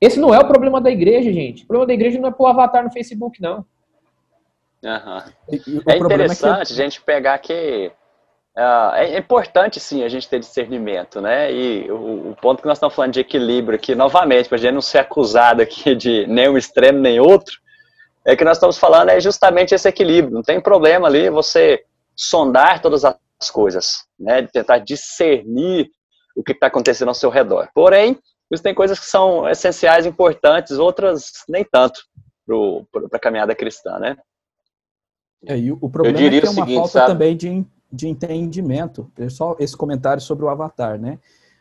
Esse 0.00 0.18
não 0.18 0.34
é 0.34 0.38
o 0.38 0.48
problema 0.48 0.80
da 0.80 0.90
igreja, 0.90 1.32
gente. 1.32 1.64
O 1.64 1.66
problema 1.66 1.86
da 1.86 1.94
igreja 1.94 2.20
não 2.20 2.28
é 2.28 2.32
pôr 2.32 2.46
avatar 2.46 2.82
no 2.82 2.90
Facebook, 2.90 3.40
não. 3.40 3.64
Uhum. 4.84 5.82
É 5.88 5.96
interessante 5.96 6.62
é 6.62 6.64
que... 6.66 6.72
a 6.72 6.76
gente 6.76 7.00
pegar 7.00 7.38
que 7.38 7.92
é 8.54 9.18
importante, 9.18 9.80
sim, 9.80 10.02
a 10.02 10.08
gente 10.08 10.28
ter 10.28 10.38
discernimento, 10.38 11.20
né? 11.20 11.52
E 11.52 11.90
o, 11.90 12.30
o, 12.30 12.36
ponto 12.36 12.60
que 12.60 12.68
nós 12.68 12.76
estamos 12.76 12.94
falando 12.94 13.12
de 13.12 13.20
equilíbrio 13.20 13.76
aqui, 13.76 13.94
novamente, 13.94 14.48
para 14.48 14.58
a 14.58 14.60
gente 14.60 14.74
não 14.74 14.82
ser 14.82 14.98
acusado 14.98 15.62
aqui 15.62 15.94
de 15.94 16.26
nenhum 16.26 16.58
extremo 16.58 16.98
nem 16.98 17.18
outro, 17.18 17.54
é 18.24 18.36
que 18.36 18.44
nós 18.44 18.58
estamos 18.58 18.76
falando 18.78 19.08
é 19.08 19.20
justamente 19.20 19.74
esse 19.74 19.88
equilíbrio. 19.88 20.34
Não 20.34 20.42
tem 20.42 20.60
problema 20.60 21.08
ali 21.08 21.30
você 21.30 21.82
sondar 22.14 22.82
todas 22.82 23.04
as 23.04 23.50
coisas, 23.50 24.04
né? 24.18 24.42
De 24.42 24.52
tentar 24.52 24.78
discernir 24.78 25.90
o 26.36 26.42
que 26.42 26.52
está 26.52 26.66
acontecendo 26.66 27.08
ao 27.08 27.14
seu 27.14 27.30
redor. 27.30 27.68
Porém, 27.74 28.18
tem 28.62 28.74
coisas 28.74 29.00
que 29.00 29.06
são 29.06 29.48
essenciais, 29.48 30.04
importantes, 30.04 30.78
outras 30.78 31.32
nem 31.48 31.64
tanto 31.64 32.02
para 32.92 33.16
a 33.16 33.18
caminhada 33.18 33.54
cristã, 33.54 33.98
né? 33.98 34.16
É, 35.46 35.58
e 35.58 35.72
o 35.72 35.88
problema 35.88 36.18
é 36.18 36.28
que 36.28 36.36
é 36.36 36.50
uma 36.50 36.52
seguinte, 36.52 36.74
falta 36.74 36.92
sabe? 36.92 37.12
também 37.12 37.36
de 37.36 37.64
de 37.92 38.08
entendimento, 38.08 39.10
é 39.18 39.28
só 39.28 39.54
esse 39.58 39.76
comentário 39.76 40.22
sobre 40.22 40.44
o 40.44 40.48
avatar, 40.48 40.98
né? 40.98 41.18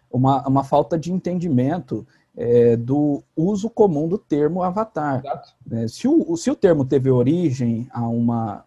Uma, 0.10 0.48
uma 0.48 0.63
falta 0.63 0.98
de 0.98 1.12
entendimento 1.12 2.06
é, 2.36 2.76
do 2.76 3.22
uso 3.36 3.70
comum 3.70 4.08
do 4.08 4.17
termo 4.17 4.63
avatar. 4.63 5.22
É, 5.72 5.88
se, 5.88 6.08
o, 6.08 6.36
se 6.38 6.50
o 6.50 6.56
termo 6.56 6.86
teve 6.86 7.10
origem 7.10 7.88
a 7.91 8.08
uma, 8.08 8.63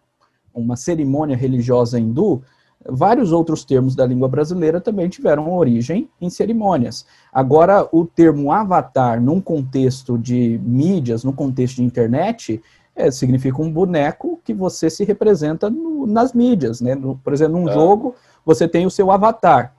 uma 0.53 0.75
cerimônia 0.75 1.35
religiosa 1.35 1.99
hindu, 1.99 2.43
vários 2.87 3.31
outros 3.31 3.63
termos 3.65 3.95
da 3.95 4.05
língua 4.05 4.27
brasileira 4.27 4.79
também 4.79 5.09
tiveram 5.09 5.51
origem 5.53 6.09
em 6.21 6.29
cerimônias. 6.29 7.05
Agora, 7.33 7.87
o 7.91 8.05
termo 8.05 8.51
avatar, 8.51 9.21
num 9.21 9.41
contexto 9.41 10.17
de 10.17 10.59
mídias, 10.63 11.23
no 11.23 11.33
contexto 11.33 11.77
de 11.77 11.83
internet, 11.83 12.61
é, 12.95 13.11
significa 13.11 13.61
um 13.61 13.71
boneco 13.71 14.39
que 14.43 14.53
você 14.53 14.89
se 14.89 15.03
representa 15.03 15.69
no, 15.69 16.07
nas 16.07 16.33
mídias, 16.33 16.79
né? 16.79 16.95
No, 16.95 17.17
por 17.17 17.33
exemplo, 17.33 17.59
num 17.59 17.69
é. 17.69 17.73
jogo, 17.73 18.15
você 18.45 18.67
tem 18.67 18.85
o 18.85 18.91
seu 18.91 19.11
avatar, 19.11 19.75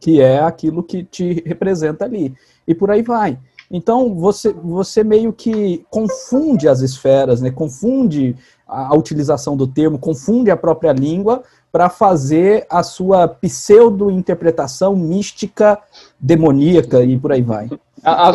que 0.00 0.20
é 0.20 0.40
aquilo 0.40 0.82
que 0.82 1.04
te 1.04 1.42
representa 1.46 2.04
ali. 2.04 2.34
E 2.66 2.74
por 2.74 2.90
aí 2.90 3.02
vai. 3.02 3.38
Então, 3.70 4.14
você, 4.16 4.52
você 4.52 5.04
meio 5.04 5.32
que 5.32 5.84
confunde 5.88 6.68
as 6.68 6.80
esferas, 6.80 7.40
né? 7.40 7.52
confunde 7.52 8.36
a, 8.66 8.96
utilização 8.96 9.56
do 9.56 9.66
termo, 9.66 9.98
confunde 9.98 10.50
a 10.50 10.56
própria 10.56 10.92
língua 10.92 11.42
para 11.70 11.88
fazer 11.88 12.66
a 12.68 12.82
sua 12.82 13.28
pseudo-interpretação 13.28 14.96
mística, 14.96 15.78
demoníaca 16.18 17.04
e 17.04 17.16
por 17.16 17.30
aí 17.30 17.42
vai. 17.42 17.68
A, 18.02 18.30
a, 18.30 18.32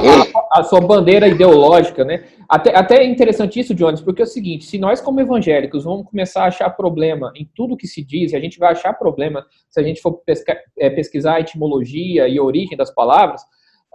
a, 0.54 0.64
sua 0.64 0.80
bandeira 0.80 1.28
ideológica, 1.28 2.06
né? 2.06 2.24
Até, 2.48 2.78
até 2.78 2.98
é 2.98 3.06
interessante 3.06 3.60
isso, 3.60 3.74
Jones, 3.74 4.00
porque 4.00 4.22
é 4.22 4.26
o 4.26 4.28
seguinte: 4.28 4.66
se 4.66 4.78
nós, 4.78 5.02
como 5.02 5.20
evangélicos, 5.20 5.84
vamos 5.84 6.06
começar 6.06 6.44
a 6.44 6.48
achar 6.48 6.70
problema 6.70 7.34
em 7.36 7.50
tudo 7.56 7.76
que 7.76 7.88
se 7.88 8.04
diz, 8.04 8.34
a 8.34 8.40
gente 8.40 8.60
vai 8.60 8.72
achar 8.72 8.94
problema 8.94 9.44
se 9.70 9.80
a 9.80 9.84
gente 9.84 10.02
for 10.02 10.14
pesca, 10.24 10.56
é, 10.78 10.90
pesquisar 10.90 11.36
a 11.36 11.40
etimologia 11.40 12.28
e 12.28 12.38
a 12.38 12.44
origem 12.44 12.78
das 12.78 12.94
palavras, 12.94 13.42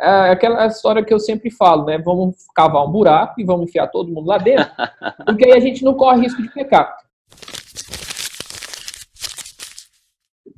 é 0.00 0.30
aquela 0.30 0.66
história 0.66 1.04
que 1.04 1.12
eu 1.12 1.20
sempre 1.20 1.50
falo, 1.50 1.84
né? 1.84 1.98
Vamos 1.98 2.36
cavar 2.54 2.86
um 2.86 2.90
buraco 2.90 3.40
e 3.40 3.44
vamos 3.44 3.68
enfiar 3.68 3.88
todo 3.88 4.12
mundo 4.12 4.26
lá 4.28 4.38
dentro, 4.38 4.70
porque 5.26 5.44
aí 5.44 5.52
a 5.52 5.60
gente 5.60 5.84
não 5.84 5.94
corre 5.94 6.22
risco 6.22 6.42
de 6.42 6.48
pecar. 6.48 6.96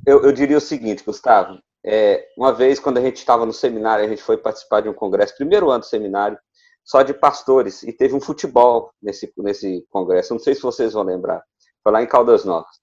Eu, 0.05 0.23
eu 0.23 0.31
diria 0.31 0.57
o 0.57 0.61
seguinte, 0.61 1.03
Gustavo. 1.03 1.59
É, 1.85 2.25
uma 2.37 2.53
vez, 2.53 2.79
quando 2.79 2.97
a 2.97 3.01
gente 3.01 3.17
estava 3.17 3.45
no 3.45 3.53
seminário, 3.53 4.05
a 4.05 4.07
gente 4.07 4.21
foi 4.21 4.37
participar 4.37 4.81
de 4.81 4.89
um 4.89 4.93
congresso, 4.93 5.35
primeiro 5.35 5.69
ano 5.69 5.79
do 5.79 5.85
seminário, 5.85 6.37
só 6.83 7.01
de 7.01 7.13
pastores, 7.13 7.83
e 7.83 7.93
teve 7.93 8.13
um 8.13 8.21
futebol 8.21 8.91
nesse, 9.01 9.31
nesse 9.37 9.85
congresso. 9.89 10.33
Não 10.33 10.39
sei 10.39 10.55
se 10.55 10.61
vocês 10.61 10.93
vão 10.93 11.03
lembrar. 11.03 11.41
Foi 11.81 11.91
lá 11.91 12.01
em 12.01 12.07
Caldas 12.07 12.45
Novas. 12.45 12.82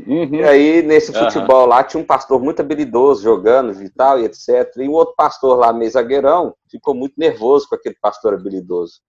Uhum. 0.00 0.34
E 0.34 0.42
aí, 0.42 0.82
nesse 0.82 1.12
futebol 1.12 1.62
uhum. 1.62 1.68
lá, 1.68 1.84
tinha 1.84 2.02
um 2.02 2.06
pastor 2.06 2.40
muito 2.40 2.60
habilidoso 2.60 3.22
jogando 3.22 3.80
e 3.82 3.88
tal, 3.90 4.18
e 4.18 4.24
etc. 4.24 4.70
E 4.78 4.88
um 4.88 4.92
outro 4.92 5.14
pastor 5.16 5.56
lá, 5.56 5.72
meio 5.72 5.90
zagueirão, 5.90 6.54
ficou 6.68 6.94
muito 6.94 7.14
nervoso 7.16 7.68
com 7.68 7.76
aquele 7.76 7.96
pastor 8.00 8.34
habilidoso. 8.34 9.00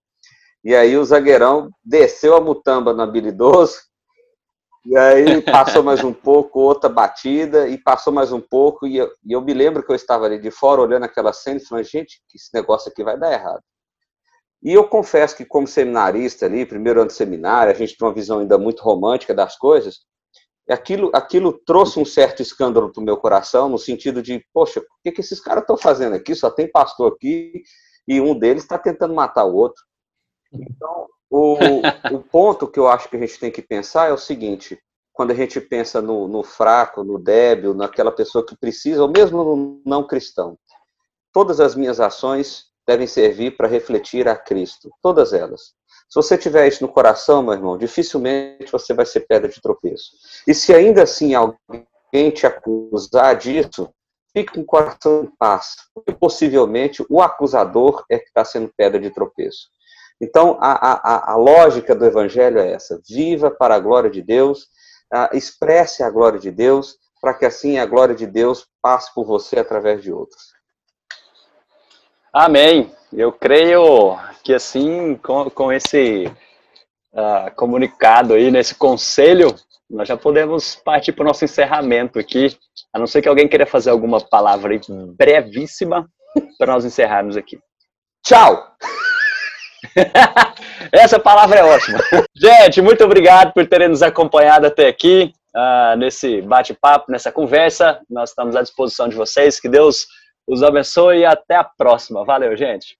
E 0.63 0.76
aí 0.76 0.98
o 0.98 1.06
zagueirão 1.06 1.69
desceu 1.84 2.36
a 2.36 2.41
mutamba 2.41 2.93
no 2.93 3.02
habilidoso, 3.02 3.80
e 4.86 4.95
aí 4.95 5.41
passou 5.41 5.82
mais 5.82 6.04
um 6.04 6.13
pouco, 6.13 6.60
outra 6.60 6.88
batida, 6.88 7.67
e 7.67 7.78
passou 7.78 8.13
mais 8.13 8.32
um 8.32 8.39
pouco, 8.39 8.86
e 8.86 8.98
eu, 8.98 9.12
e 9.26 9.34
eu 9.34 9.41
me 9.41 9.54
lembro 9.54 9.84
que 9.84 9.91
eu 9.91 9.95
estava 9.95 10.26
ali 10.26 10.39
de 10.39 10.52
fora 10.52 10.82
olhando 10.82 11.04
aquela 11.04 11.34
cena 11.34 11.58
e 11.58 11.65
falando, 11.65 11.86
gente, 11.86 12.21
esse 12.34 12.54
negócio 12.54 12.91
aqui 12.91 13.04
vai 13.04 13.17
dar 13.17 13.34
errado. 13.34 13.62
E 14.62 14.74
eu 14.74 14.88
confesso 14.88 15.36
que, 15.36 15.45
como 15.45 15.67
seminarista 15.67 16.45
ali, 16.45 16.65
primeiro 16.65 17.00
ano 17.00 17.10
de 17.10 17.15
seminário, 17.15 17.71
a 17.71 17.76
gente 17.76 17.98
tem 17.98 18.08
uma 18.08 18.13
visão 18.13 18.39
ainda 18.39 18.58
muito 18.58 18.82
romântica 18.82 19.34
das 19.34 19.58
coisas, 19.58 20.00
aquilo, 20.73 21.12
aquilo 21.13 21.54
trouxe 21.54 21.99
um 21.99 22.06
certo 22.06 22.41
escândalo 22.41 22.91
para 22.91 23.01
o 23.01 23.04
meu 23.04 23.17
coração, 23.17 23.69
no 23.69 23.78
sentido 23.78 24.21
de, 24.21 24.43
poxa, 24.54 24.80
o 24.80 24.84
que, 25.04 25.12
que 25.12 25.21
esses 25.21 25.39
caras 25.39 25.62
estão 25.62 25.78
fazendo 25.78 26.15
aqui? 26.15 26.34
Só 26.34 26.49
tem 26.49 26.69
pastor 26.69 27.13
aqui, 27.13 27.63
e 28.08 28.19
um 28.19 28.38
deles 28.38 28.63
está 28.63 28.78
tentando 28.78 29.13
matar 29.13 29.45
o 29.45 29.56
outro. 29.56 29.84
Então, 30.54 31.08
o, 31.30 31.58
o 32.13 32.19
ponto 32.19 32.67
que 32.67 32.80
eu 32.80 32.88
acho 32.88 33.10
que 33.10 33.15
a 33.15 33.19
gente 33.19 33.39
tem 33.39 33.51
que 33.51 33.62
pensar 33.62 34.10
é 34.10 34.13
o 34.13 34.17
seguinte, 34.17 34.80
quando 35.13 35.32
a 35.32 35.36
gente 35.36 35.62
pensa 35.62 36.01
no, 36.01 36.28
no 36.28 36.43
fraco, 36.43 37.04
no 37.04 37.17
débil, 37.17 37.73
naquela 37.73 38.12
pessoa 38.12 38.45
que 38.45 38.58
precisa, 38.58 39.01
ou 39.01 39.10
mesmo 39.10 39.43
no 39.43 39.82
não 39.86 40.06
cristão, 40.06 40.58
todas 41.32 41.60
as 41.60 41.75
minhas 41.75 41.99
ações 41.99 42.65
devem 42.88 43.08
servir 43.08 43.58
para 43.58 43.67
refletir 43.67 44.28
a 44.28 44.36
Cristo, 44.36 44.89
todas 45.01 45.34
elas. 45.34 45.73
Se 46.10 46.15
você 46.15 46.38
tiver 46.38 46.68
isso 46.68 46.84
no 46.84 46.91
coração, 46.91 47.41
meu 47.41 47.54
irmão, 47.54 47.78
dificilmente 47.78 48.72
você 48.72 48.94
vai 48.94 49.06
ser 49.06 49.22
pedra 49.22 49.50
de 49.50 49.62
tropeço. 49.62 50.12
E 50.48 50.54
se 50.54 50.74
ainda 50.74 51.04
assim 51.04 51.34
alguém 51.34 52.32
te 52.32 52.46
acusar 52.46 53.36
disso, 53.36 53.89
fique 54.32 54.54
com 54.54 54.62
o 54.62 54.65
coração 54.65 55.24
em 55.24 55.36
paz, 55.38 55.76
porque 55.94 56.13
possivelmente 56.13 57.06
o 57.10 57.22
acusador 57.22 58.06
é 58.10 58.20
que 58.20 58.28
está 58.28 58.46
sendo 58.46 58.72
pedra 58.78 59.00
de 59.00 59.10
tropeço. 59.10 59.70
Então, 60.22 60.58
a, 60.62 60.72
a, 60.72 61.34
a 61.34 61.36
lógica 61.36 61.94
do 61.94 62.06
evangelho 62.06 62.60
é 62.60 62.72
essa: 62.72 63.02
viva 63.08 63.52
para 63.52 63.76
a 63.76 63.80
glória 63.80 64.10
de 64.10 64.22
Deus, 64.22 64.68
expresse 65.34 66.04
a 66.04 66.10
glória 66.10 66.39
de 66.39 66.52
Deus, 66.52 66.98
para 67.22 67.34
que 67.34 67.46
assim 67.46 67.78
a 67.78 67.86
glória 67.86 68.15
de 68.15 68.28
Deus 68.28 68.68
passe 68.82 69.13
por 69.13 69.26
você 69.26 69.60
através 69.60 70.02
de 70.02 70.12
outros. 70.12 70.55
Amém. 72.36 72.91
Eu 73.13 73.32
creio 73.32 74.17
que 74.43 74.54
assim, 74.54 75.15
com, 75.24 75.50
com 75.50 75.71
esse 75.71 76.30
uh, 77.13 77.56
comunicado 77.56 78.34
aí, 78.34 78.52
nesse 78.52 78.76
conselho, 78.76 79.56
nós 79.89 80.06
já 80.06 80.17
podemos 80.17 80.76
partir 80.76 81.13
para 81.13 81.24
o 81.24 81.28
nosso 81.28 81.45
encerramento 81.45 82.19
aqui. 82.19 82.54
A 82.93 83.00
não 83.00 83.08
ser 83.08 83.21
que 83.21 83.30
alguém 83.30 83.48
queira 83.48 83.65
fazer 83.65 83.89
alguma 83.89 84.19
palavra 84.19 84.74
aí 84.74 84.82
brevíssima 85.17 86.10
para 86.58 86.74
nós 86.74 86.84
encerrarmos 86.84 87.38
aqui. 87.38 87.58
Tchau! 88.21 88.67
Essa 90.91 91.17
palavra 91.17 91.60
é 91.60 91.63
ótima. 91.63 92.00
Gente, 92.36 92.82
muito 92.82 93.02
obrigado 93.06 93.54
por 93.54 93.65
terem 93.65 93.88
nos 93.88 94.04
acompanhado 94.04 94.67
até 94.67 94.89
aqui, 94.89 95.32
uh, 95.56 95.95
nesse 95.95 96.41
bate-papo, 96.41 97.10
nessa 97.10 97.32
conversa. 97.32 98.02
Nós 98.10 98.32
estamos 98.32 98.58
à 98.58 98.62
disposição 98.62 99.08
de 99.08 99.15
vocês. 99.15 99.58
Que 99.58 99.69
Deus 99.69 100.06
os 100.47 100.63
abençoe 100.63 101.19
e 101.19 101.25
até 101.25 101.55
a 101.55 101.63
próxima. 101.63 102.23
Valeu, 102.23 102.55
gente. 102.55 102.95